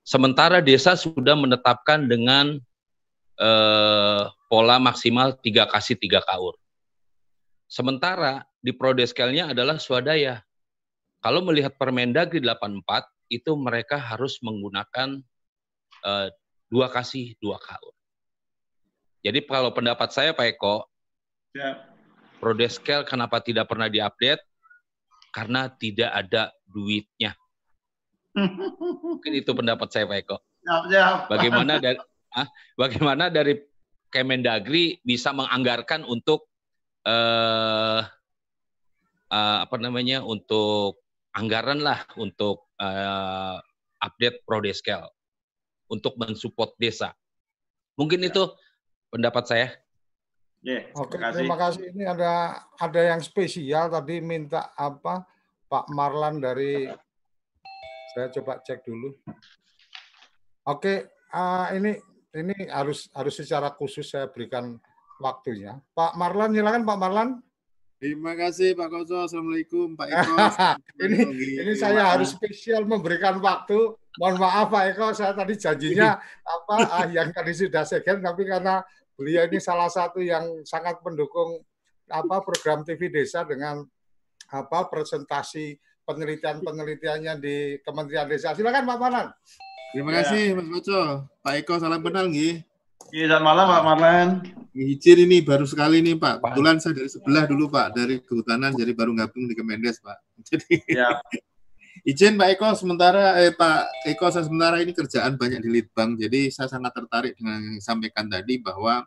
[0.03, 2.59] Sementara desa sudah menetapkan dengan
[3.39, 6.59] uh, pola maksimal tiga kasih tiga kaur.
[7.71, 10.43] Sementara di prodeskelnya adalah swadaya.
[11.23, 12.83] Kalau melihat Permendagri 84
[13.31, 15.23] itu mereka harus menggunakan
[16.03, 16.29] uh,
[16.69, 17.95] dua kasih dua kaur.
[19.23, 20.87] Jadi kalau pendapat saya Pak Eko,
[21.55, 21.79] ya.
[22.43, 24.43] Prodeskel kenapa tidak pernah diupdate?
[25.31, 27.39] Karena tidak ada duitnya.
[29.07, 30.37] Mungkin itu pendapat saya Pak Eko.
[30.67, 31.17] Siap, siap.
[31.31, 31.99] Bagaimana dari
[32.35, 33.55] ah, bagaimana dari
[34.13, 36.53] Kemendagri bisa menganggarkan untuk
[37.09, 38.05] uh,
[39.33, 41.01] uh, apa namanya untuk
[41.33, 43.57] anggaran lah untuk uh,
[44.05, 45.09] update Prodeskel
[45.93, 47.13] untuk mensupport desa.
[48.01, 48.49] Mungkin itu
[49.13, 49.69] pendapat saya.
[50.65, 51.37] Yeah, Oke, terima kasih.
[51.45, 51.85] terima kasih.
[51.93, 52.33] Ini ada
[52.81, 55.27] ada yang spesial tadi minta apa
[55.69, 56.89] Pak Marlan dari
[58.17, 59.13] saya coba cek dulu.
[60.65, 61.99] Oke, uh, ini
[62.33, 64.79] ini harus harus secara khusus saya berikan
[65.19, 65.83] waktunya.
[65.93, 67.29] Pak Marlan, silakan Pak Marlan.
[68.03, 69.19] Terima kasih Pak Koso.
[69.19, 70.35] Assalamualaikum Pak Eko.
[71.07, 71.19] ini
[71.59, 77.07] ini saya harus spesial memberikan waktu mohon maaf Pak Eko, saya tadi janjinya apa ah,
[77.09, 78.85] yang tadi sudah segen, tapi karena
[79.17, 81.61] beliau ini salah satu yang sangat mendukung
[82.13, 83.81] apa program TV Desa dengan
[84.53, 88.53] apa presentasi penelitian-penelitiannya di Kementerian Desa.
[88.53, 89.27] Silakan Pak Manan.
[89.93, 90.25] Terima ya.
[90.25, 91.01] kasih Mas Koco.
[91.41, 92.65] Pak Eko salam kenal nih.
[93.13, 94.29] Iya, selamat malam Pak Marlan.
[94.73, 96.41] Izin ini baru sekali nih Pak.
[96.41, 100.17] Kebetulan saya dari sebelah dulu Pak, dari kehutanan jadi baru gabung di Kemendes Pak.
[100.49, 101.21] Jadi ya.
[102.03, 106.51] Izin Pak Eko sementara eh Pak Eko saya sementara ini kerjaan banyak di Litbang jadi
[106.51, 109.07] saya sangat tertarik dengan yang disampaikan tadi bahwa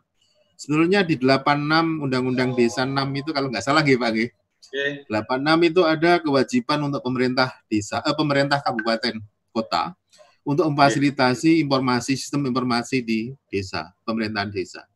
[0.56, 5.06] sebenarnya di 86 Undang-Undang Desa 6 itu kalau nggak salah gitu Pak Oke.
[5.12, 9.20] 86 itu ada kewajiban untuk pemerintah desa eh, pemerintah kabupaten
[9.52, 9.94] kota
[10.46, 14.86] untuk memfasilitasi informasi sistem informasi di desa, pemerintahan desa.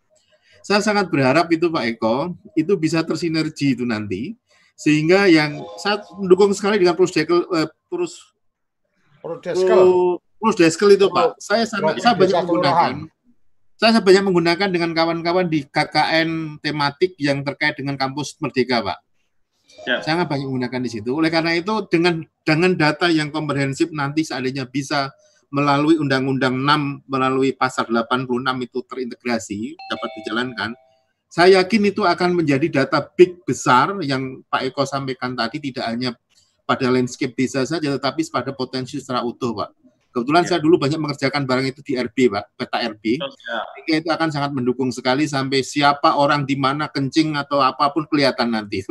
[0.62, 4.38] Saya sangat berharap itu Pak Eko itu bisa tersinergi itu nanti
[4.80, 8.32] sehingga yang saya mendukung sekali dengan Prosdekel uh, Pros
[9.20, 11.36] Prodeskel Prosdeskel itu Pak.
[11.36, 12.94] Saya sangat saya banyak menggunakan
[13.80, 18.98] saya banyak menggunakan dengan kawan-kawan di KKN tematik yang terkait dengan kampus Merdeka, Pak.
[19.88, 20.04] Ya.
[20.04, 21.16] Sangat banyak menggunakan di situ.
[21.16, 25.08] Oleh karena itu dengan dengan data yang komprehensif nanti seandainya bisa
[25.48, 28.28] melalui Undang-Undang 6 melalui pasal 86
[28.68, 30.70] itu terintegrasi dapat dijalankan,
[31.30, 36.10] saya yakin itu akan menjadi data big besar yang Pak Eko sampaikan tadi tidak hanya
[36.66, 39.70] pada landscape desa saja, tetapi pada potensi secara utuh, Pak.
[40.10, 40.48] Kebetulan ya.
[40.50, 43.22] saya dulu banyak mengerjakan barang itu di RB, Pak, peta RB.
[43.22, 44.02] Ya.
[44.02, 48.50] Itu akan sangat mendukung sekali sampai siapa orang di mana kencing atau apa pun kelihatan
[48.50, 48.82] nanti.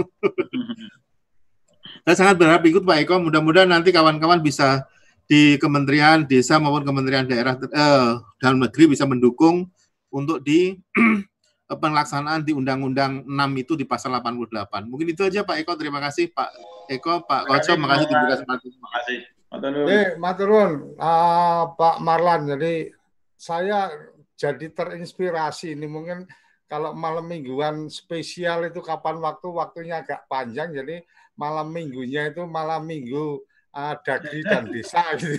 [2.08, 3.20] saya sangat berharap ikut Pak Eko.
[3.20, 4.88] Mudah-mudahan nanti kawan-kawan bisa
[5.28, 9.68] di Kementerian Desa maupun Kementerian Daerah eh, dalam negeri bisa mendukung
[10.08, 10.80] untuk di
[11.70, 14.90] pelaksanaan di Undang-Undang 6 itu di pasal 88.
[14.90, 15.78] Mungkin itu aja Pak Eko.
[15.78, 16.50] Terima kasih Pak
[16.90, 17.78] Eko, Pak Koco.
[17.78, 19.20] Terima kasih Terima kasih.
[19.50, 22.50] Jadi, Maturun, uh, Pak Marlan.
[22.50, 22.90] Jadi
[23.38, 23.90] saya
[24.34, 26.26] jadi terinspirasi ini mungkin
[26.70, 31.02] kalau malam mingguan spesial itu kapan waktu waktunya agak panjang jadi
[31.34, 33.42] malam minggunya itu malam minggu
[33.74, 35.38] uh, dagri dan desa gitu.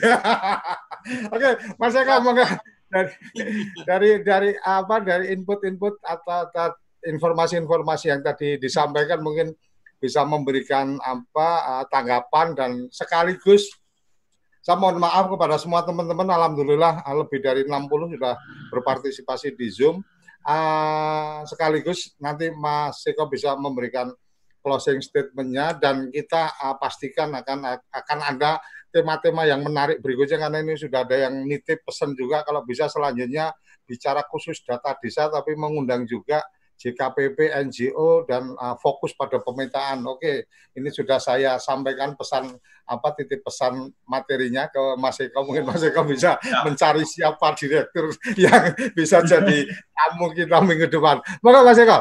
[1.35, 2.47] Oke, Mas Eko monggo
[2.91, 3.15] dari
[3.89, 9.57] dari dari apa dari input-input atau, informasi-informasi yang tadi disampaikan mungkin
[9.97, 13.73] bisa memberikan apa uh, tanggapan dan sekaligus
[14.61, 18.37] saya mohon maaf kepada semua teman-teman alhamdulillah uh, lebih dari 60 sudah
[18.69, 20.05] berpartisipasi di Zoom.
[20.45, 24.13] Uh, sekaligus nanti Mas Eko bisa memberikan
[24.61, 28.61] closing statementnya dan kita uh, pastikan akan akan ada
[28.91, 33.55] tema-tema yang menarik berikutnya karena ini sudah ada yang nitip pesan juga kalau bisa selanjutnya
[33.87, 36.43] bicara khusus data desa tapi mengundang juga
[36.81, 40.01] JKPP, NGO dan uh, fokus pada pemetaan.
[40.09, 42.49] Oke, ini sudah saya sampaikan pesan
[42.89, 45.45] apa titip pesan materinya ke Mas Eko.
[45.45, 46.65] Mungkin Mas Eko bisa ya.
[46.65, 48.09] mencari siapa direktur
[48.49, 51.21] yang bisa jadi tamu kita minggu depan.
[51.45, 52.01] Maka Mas Eko.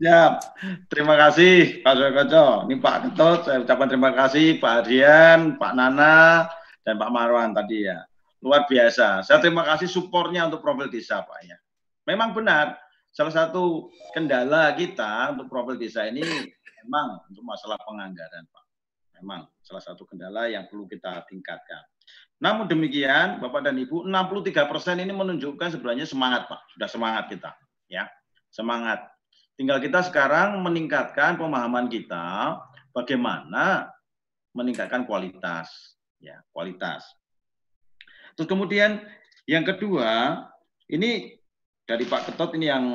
[0.00, 0.40] Ya,
[0.88, 2.64] terima kasih Pak Soekoco.
[2.64, 6.48] Ini Pak Ketut, saya ucapkan terima kasih Pak Adrian, Pak Nana,
[6.80, 8.08] dan Pak Marwan tadi ya.
[8.40, 9.20] Luar biasa.
[9.20, 11.60] Saya terima kasih supportnya untuk profil desa Pak ya.
[12.08, 12.80] Memang benar,
[13.12, 16.24] salah satu kendala kita untuk profil desa ini
[16.80, 18.64] memang untuk masalah penganggaran Pak.
[19.20, 21.84] memang salah satu kendala yang perlu kita tingkatkan.
[22.40, 26.72] Namun demikian, Bapak dan Ibu, 63 persen ini menunjukkan sebenarnya semangat, Pak.
[26.72, 27.52] Sudah semangat kita,
[27.92, 28.08] ya,
[28.48, 29.19] semangat.
[29.60, 32.56] Tinggal kita sekarang meningkatkan pemahaman kita
[32.96, 33.92] bagaimana
[34.56, 37.04] meningkatkan kualitas, ya, kualitas.
[38.40, 39.04] Terus kemudian
[39.44, 40.40] yang kedua,
[40.88, 41.36] ini
[41.84, 42.86] dari Pak Ketot ini yang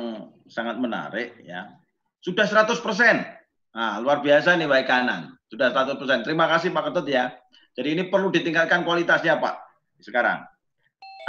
[0.50, 1.70] sangat menarik, ya.
[2.18, 3.22] Sudah 100 persen.
[3.70, 5.38] Nah, luar biasa nih baik kanan.
[5.46, 6.26] Sudah 100 persen.
[6.26, 7.30] Terima kasih Pak Ketot ya.
[7.78, 9.54] Jadi ini perlu ditingkatkan kualitasnya Pak
[10.02, 10.42] sekarang.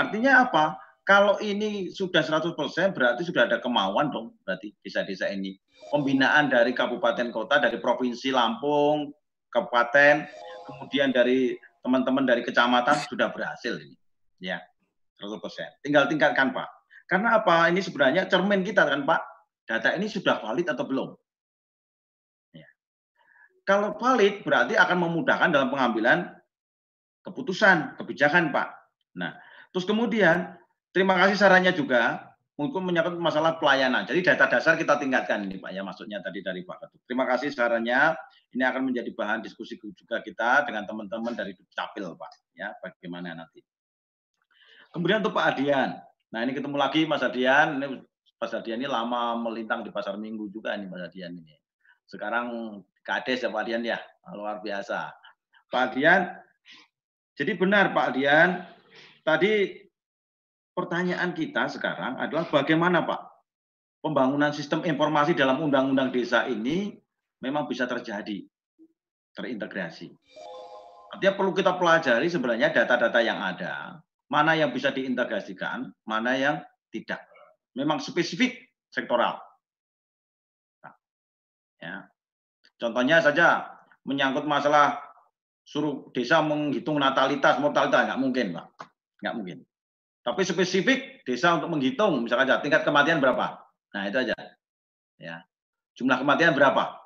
[0.02, 0.82] Artinya apa?
[1.08, 2.52] Kalau ini sudah 100%
[2.92, 5.56] berarti sudah ada kemauan dong berarti desa-desa ini.
[5.88, 9.16] Pembinaan dari kabupaten kota, dari provinsi Lampung,
[9.48, 10.28] kabupaten,
[10.68, 13.96] kemudian dari teman-teman dari kecamatan sudah berhasil ini.
[14.44, 14.60] Ya,
[15.24, 15.40] 100%.
[15.80, 16.68] Tinggal tingkatkan Pak.
[17.08, 17.72] Karena apa?
[17.72, 19.22] Ini sebenarnya cermin kita kan Pak.
[19.64, 21.16] Data ini sudah valid atau belum?
[23.68, 26.32] Kalau valid berarti akan memudahkan dalam pengambilan
[27.28, 28.72] keputusan, kebijakan, Pak.
[29.20, 29.36] Nah,
[29.76, 30.56] terus kemudian
[30.98, 34.10] terima kasih sarannya juga untuk menyangkut masalah pelayanan.
[34.10, 37.02] Jadi data dasar kita tingkatkan ini Pak ya maksudnya tadi dari Pak Ketua.
[37.06, 38.18] Terima kasih sarannya.
[38.58, 43.62] Ini akan menjadi bahan diskusi juga kita dengan teman-teman dari Dukcapil Pak ya bagaimana nanti.
[44.90, 46.02] Kemudian untuk Pak Adian.
[46.34, 47.78] Nah ini ketemu lagi Mas Adian.
[47.78, 48.02] Ini
[48.42, 51.54] Mas Adian ini lama melintang di pasar Minggu juga ini Mas Adian ini.
[52.10, 54.00] Sekarang Kades ya Pak Dian ya,
[54.36, 55.16] luar biasa.
[55.72, 56.28] Pak Dian,
[57.40, 58.68] jadi benar Pak Dian,
[59.24, 59.87] tadi
[60.78, 63.22] pertanyaan kita sekarang adalah bagaimana Pak
[64.06, 66.94] pembangunan sistem informasi dalam undang-undang desa ini
[67.42, 68.46] memang bisa terjadi,
[69.34, 70.14] terintegrasi.
[71.18, 73.98] Artinya perlu kita pelajari sebenarnya data-data yang ada,
[74.30, 76.56] mana yang bisa diintegrasikan, mana yang
[76.94, 77.26] tidak.
[77.74, 79.42] Memang spesifik sektoral.
[80.86, 80.94] Nah,
[81.82, 82.06] ya.
[82.78, 83.66] Contohnya saja
[84.06, 85.02] menyangkut masalah
[85.66, 88.68] suruh desa menghitung natalitas, mortalitas nggak mungkin, Pak.
[89.26, 89.58] Nggak mungkin.
[90.28, 93.64] Tapi spesifik desa untuk menghitung, misalnya aja tingkat kematian berapa.
[93.96, 94.36] Nah, itu aja.
[95.16, 95.48] Ya.
[95.96, 97.00] Jumlah kematian berapa?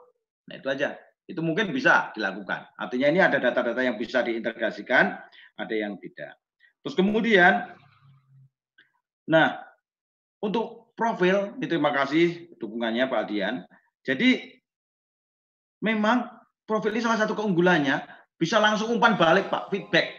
[0.50, 0.98] Nah, itu aja.
[1.30, 2.74] Itu mungkin bisa dilakukan.
[2.74, 5.22] Artinya ini ada data-data yang bisa diintegrasikan,
[5.54, 6.34] ada yang tidak.
[6.82, 7.78] Terus kemudian
[9.30, 9.70] nah,
[10.42, 13.62] untuk profil, terima kasih dukungannya Pak Adian.
[14.02, 14.50] Jadi
[15.86, 16.26] memang
[16.66, 18.02] profil ini salah satu keunggulannya
[18.34, 20.10] bisa langsung umpan balik Pak, feedback.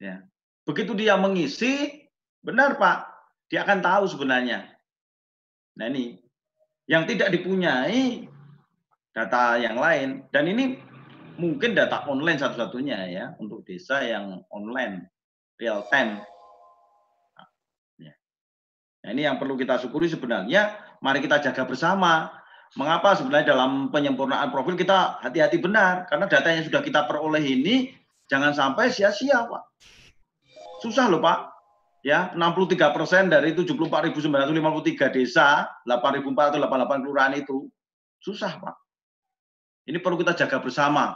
[0.00, 0.24] Ya.
[0.62, 2.06] Begitu dia mengisi,
[2.42, 2.98] benar Pak,
[3.50, 4.70] dia akan tahu sebenarnya.
[5.78, 6.18] Nah ini,
[6.86, 8.26] yang tidak dipunyai
[9.10, 10.78] data yang lain, dan ini
[11.36, 15.10] mungkin data online satu-satunya ya, untuk desa yang online,
[15.58, 16.22] real time.
[17.34, 17.48] Nah,
[17.98, 18.14] ya.
[19.02, 24.48] nah ini yang perlu kita syukuri sebenarnya, mari kita jaga bersama Mengapa sebenarnya dalam penyempurnaan
[24.48, 27.92] profil kita hati-hati benar karena data yang sudah kita peroleh ini
[28.32, 29.62] jangan sampai sia-sia, Pak.
[30.82, 31.54] Susah loh, Pak.
[32.02, 37.70] Ya, 63 persen dari 74.953 desa, 8.488 kelurahan itu
[38.18, 38.74] susah, Pak.
[39.86, 41.14] Ini perlu kita jaga bersama.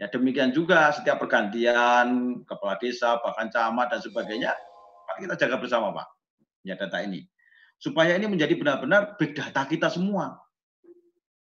[0.00, 4.56] Ya, demikian juga setiap pergantian kepala desa, bahkan camat dan sebagainya,
[5.04, 6.08] mari kita jaga bersama, Pak.
[6.64, 7.28] Ya, data ini.
[7.76, 10.40] Supaya ini menjadi benar-benar big data kita semua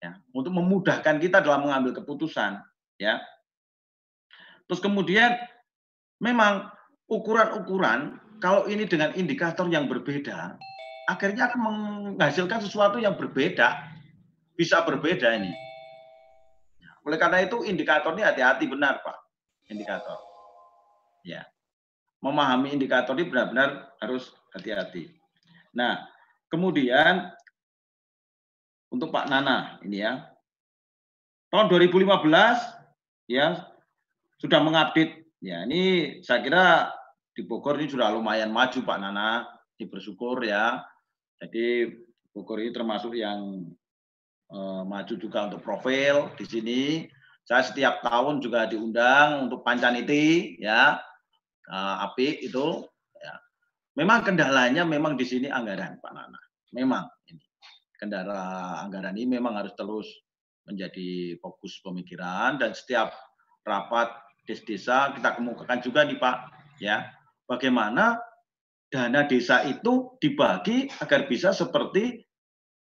[0.05, 2.61] ya, untuk memudahkan kita dalam mengambil keputusan
[3.01, 3.17] ya
[4.69, 5.33] terus kemudian
[6.21, 6.69] memang
[7.11, 10.57] ukuran-ukuran kalau ini dengan indikator yang berbeda
[11.05, 13.93] akhirnya akan menghasilkan sesuatu yang berbeda.
[14.55, 15.51] Bisa berbeda ini.
[16.79, 19.19] Ya, oleh karena itu indikatornya hati-hati benar pak.
[19.67, 20.17] Indikator.
[21.27, 21.45] Ya.
[22.23, 25.11] Memahami indikator ini benar-benar harus hati-hati.
[25.75, 26.07] Nah
[26.49, 27.29] kemudian
[28.89, 30.23] untuk Pak Nana ini ya.
[31.51, 32.25] Tahun 2015
[33.29, 33.67] ya
[34.39, 36.89] sudah mengupdate ya ini saya kira
[37.37, 39.45] di Bogor ini sudah lumayan maju Pak Nana
[39.77, 40.81] ini bersyukur ya.
[41.37, 41.93] Jadi
[42.33, 43.69] Bogor ini termasuk yang
[44.49, 46.81] eh, maju juga untuk profil di sini.
[47.45, 50.97] Saya setiap tahun juga diundang untuk pancaniti ya
[51.69, 52.81] eh, api itu
[53.21, 53.35] ya.
[54.01, 56.41] Memang kendalanya memang di sini anggaran Pak Nana.
[56.73, 57.45] Memang ini
[58.01, 60.09] kendara anggaran ini memang harus terus
[60.65, 63.13] menjadi fokus pemikiran dan setiap
[63.61, 66.37] rapat desa kita kemukakan juga nih Pak
[66.77, 67.09] ya
[67.49, 68.21] bagaimana
[68.89, 72.21] dana desa itu dibagi agar bisa seperti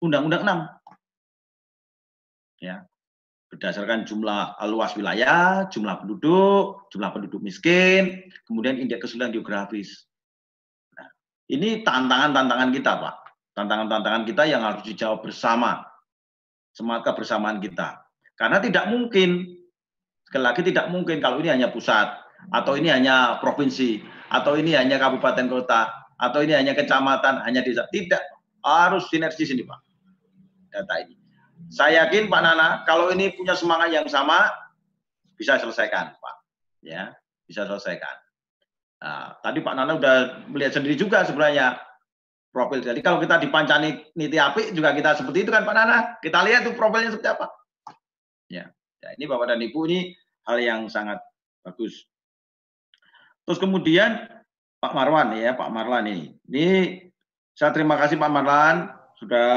[0.00, 0.68] Undang-Undang
[2.60, 2.84] 6 ya
[3.50, 10.06] berdasarkan jumlah luas wilayah, jumlah penduduk, jumlah penduduk miskin, kemudian indeks kesulitan geografis.
[10.94, 11.10] Nah,
[11.50, 13.14] ini tantangan-tantangan kita, Pak
[13.60, 15.84] tantangan-tantangan kita yang harus dijawab bersama.
[16.70, 18.00] Semangat kebersamaan kita.
[18.38, 19.59] Karena tidak mungkin
[20.30, 22.06] Sekali lagi tidak mungkin kalau ini hanya pusat
[22.54, 23.98] atau ini hanya provinsi
[24.30, 27.90] atau ini hanya kabupaten kota atau ini hanya kecamatan, hanya desa.
[27.90, 28.22] Tidak,
[28.62, 29.80] harus sinergis ini Pak.
[30.70, 31.18] Data ini.
[31.66, 34.46] Saya yakin Pak Nana kalau ini punya semangat yang sama
[35.34, 36.34] bisa selesaikan Pak.
[36.86, 37.18] Ya,
[37.50, 38.14] bisa selesaikan.
[39.02, 41.74] Nah, tadi Pak Nana udah melihat sendiri juga sebenarnya
[42.54, 42.86] profil.
[42.86, 45.98] Jadi kalau kita dipancani niti api juga kita seperti itu kan Pak Nana.
[46.22, 47.46] Kita lihat tuh profilnya seperti apa.
[48.46, 48.70] Ya.
[49.00, 50.12] Ya ini Bapak dan Ibu ini
[50.44, 51.20] hal yang sangat
[51.64, 52.04] bagus.
[53.44, 54.28] Terus kemudian
[54.80, 56.26] Pak Marwan ya, Pak Marlan ini.
[56.48, 56.68] Ini
[57.52, 58.88] saya terima kasih Pak Marlan
[59.20, 59.50] sudah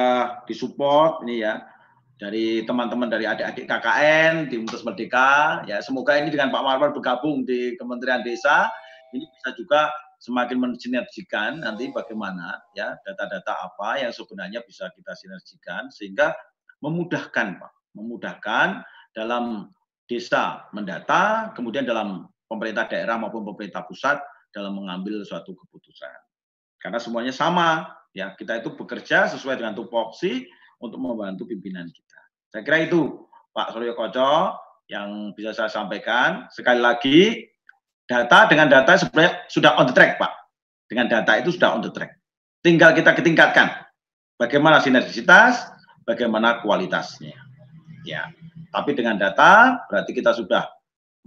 [0.43, 1.63] disupport ini ya
[2.19, 7.47] dari teman-teman dari adik-adik KKN di Universitas Merdeka ya semoga ini dengan Pak Marwan bergabung
[7.47, 8.67] di Kementerian Desa
[9.15, 9.87] ini bisa juga
[10.19, 16.35] semakin mensinergikan nanti bagaimana ya data-data apa yang sebenarnya bisa kita sinergikan sehingga
[16.83, 18.83] memudahkan Pak memudahkan
[19.13, 19.69] dalam
[20.09, 24.19] desa mendata, kemudian dalam pemerintah daerah maupun pemerintah pusat
[24.53, 26.13] dalam mengambil suatu keputusan.
[26.77, 30.45] Karena semuanya sama, ya kita itu bekerja sesuai dengan tupoksi
[30.83, 32.19] untuk membantu pimpinan kita.
[32.51, 33.25] Saya kira itu
[33.55, 34.59] Pak Suryo Koco
[34.91, 36.51] yang bisa saya sampaikan.
[36.51, 37.47] Sekali lagi,
[38.05, 40.33] data dengan data sebenarnya sudah on the track, Pak.
[40.91, 42.19] Dengan data itu sudah on the track.
[42.61, 43.73] Tinggal kita ketingkatkan
[44.37, 45.63] bagaimana sinergisitas,
[46.03, 47.35] bagaimana kualitasnya.
[48.03, 48.29] Ya.
[48.73, 50.65] Tapi dengan data berarti kita sudah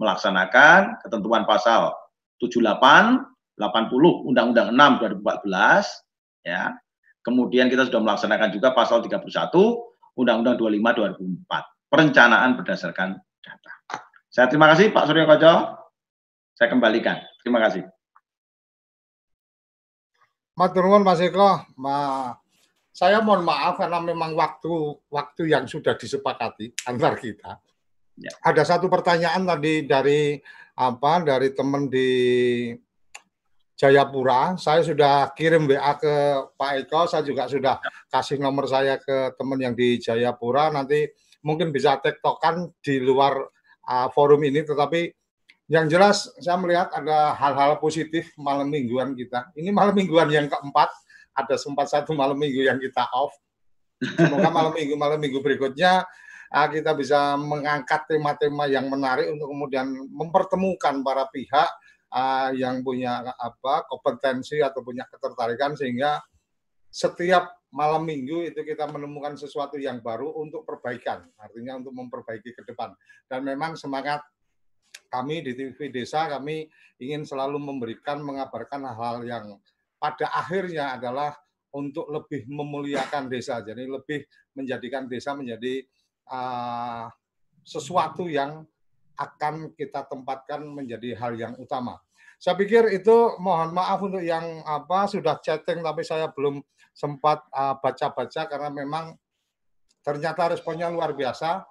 [0.02, 1.94] melaksanakan ketentuan pasal
[2.42, 2.66] 78,
[3.54, 6.74] 80 Undang-Undang 6 2014 ya.
[7.22, 9.22] Kemudian kita sudah melaksanakan juga pasal 31
[10.18, 13.72] Undang-Undang 25 2004 perencanaan berdasarkan data.
[14.26, 15.54] Saya terima kasih Pak Suryo Koco.
[16.56, 17.22] Saya kembalikan.
[17.40, 17.86] Terima kasih.
[20.56, 21.62] Matur nuwun Mas Eko.
[21.76, 22.32] Ma
[22.96, 24.72] saya mohon maaf karena memang waktu
[25.12, 27.60] waktu yang sudah disepakati antar kita.
[28.16, 28.32] Ya.
[28.40, 30.40] Ada satu pertanyaan tadi dari
[30.72, 32.08] apa dari teman di
[33.76, 34.56] Jayapura.
[34.56, 36.14] Saya sudah kirim WA ke
[36.56, 37.04] Pak Eko.
[37.04, 37.76] Saya juga sudah
[38.08, 40.72] kasih nomor saya ke teman yang di Jayapura.
[40.72, 41.04] Nanti
[41.44, 43.36] mungkin bisa tektokan di luar
[43.92, 44.64] uh, forum ini.
[44.64, 45.12] Tetapi
[45.68, 49.52] yang jelas saya melihat ada hal-hal positif malam mingguan kita.
[49.52, 50.88] Ini malam mingguan yang keempat
[51.36, 53.36] ada sempat satu malam minggu yang kita off.
[54.00, 56.04] Semoga malam minggu malam minggu berikutnya
[56.52, 61.68] uh, kita bisa mengangkat tema-tema yang menarik untuk kemudian mempertemukan para pihak
[62.12, 66.20] uh, yang punya apa kompetensi atau punya ketertarikan sehingga
[66.92, 72.62] setiap malam minggu itu kita menemukan sesuatu yang baru untuk perbaikan, artinya untuk memperbaiki ke
[72.64, 72.96] depan.
[73.28, 74.24] Dan memang semangat
[75.12, 76.64] kami di TV Desa kami
[77.04, 79.46] ingin selalu memberikan mengabarkan hal-hal yang
[79.96, 81.32] pada akhirnya adalah
[81.76, 83.60] untuk lebih memuliakan desa.
[83.60, 84.24] Jadi lebih
[84.56, 85.84] menjadikan desa menjadi
[86.32, 87.08] uh,
[87.60, 88.64] sesuatu yang
[89.16, 92.00] akan kita tempatkan menjadi hal yang utama.
[92.36, 96.60] Saya pikir itu mohon maaf untuk yang apa sudah chatting tapi saya belum
[96.92, 97.48] sempat
[97.80, 99.16] baca-baca uh, karena memang
[100.04, 101.64] ternyata responnya luar biasa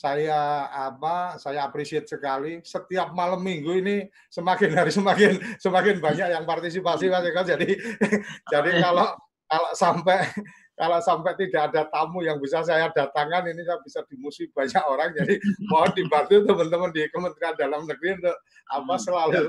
[0.00, 3.96] saya apa saya appreciate sekali setiap malam minggu ini
[4.32, 7.68] semakin hari semakin semakin banyak yang partisipasi Mas Eko jadi
[8.56, 9.12] jadi kalau
[9.44, 10.24] kalau sampai
[10.72, 15.12] kalau sampai tidak ada tamu yang bisa saya datangkan ini saya bisa dimusuhi banyak orang
[15.12, 15.36] jadi
[15.68, 18.36] mohon dibantu teman-teman di Kementerian Dalam Negeri untuk
[18.72, 19.02] apa hmm.
[19.04, 19.42] selalu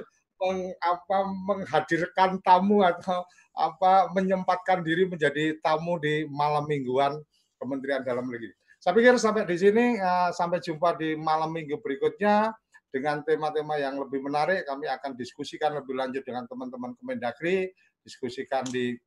[0.44, 1.18] meng, apa
[1.48, 3.24] menghadirkan tamu atau
[3.56, 7.24] apa menyempatkan diri menjadi tamu di malam mingguan
[7.56, 8.52] Kementerian Dalam Negeri.
[8.82, 12.50] Saya pikir sampai di sini, uh, sampai jumpa di malam minggu berikutnya
[12.90, 14.66] dengan tema-tema yang lebih menarik.
[14.66, 17.70] Kami akan diskusikan lebih lanjut dengan teman-teman Kemendagri,
[18.02, 18.98] diskusikan di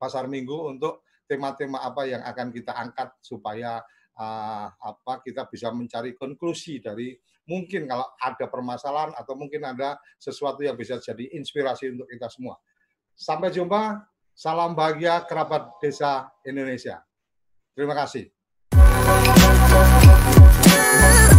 [0.00, 3.84] pasar minggu untuk tema-tema apa yang akan kita angkat supaya
[4.16, 7.12] uh, apa kita bisa mencari konklusi dari
[7.44, 12.56] mungkin kalau ada permasalahan atau mungkin ada sesuatu yang bisa jadi inspirasi untuk kita semua.
[13.12, 14.08] Sampai jumpa.
[14.32, 17.04] Salam bahagia kerabat desa Indonesia.
[17.76, 18.32] Terima kasih.
[21.02, 21.31] love.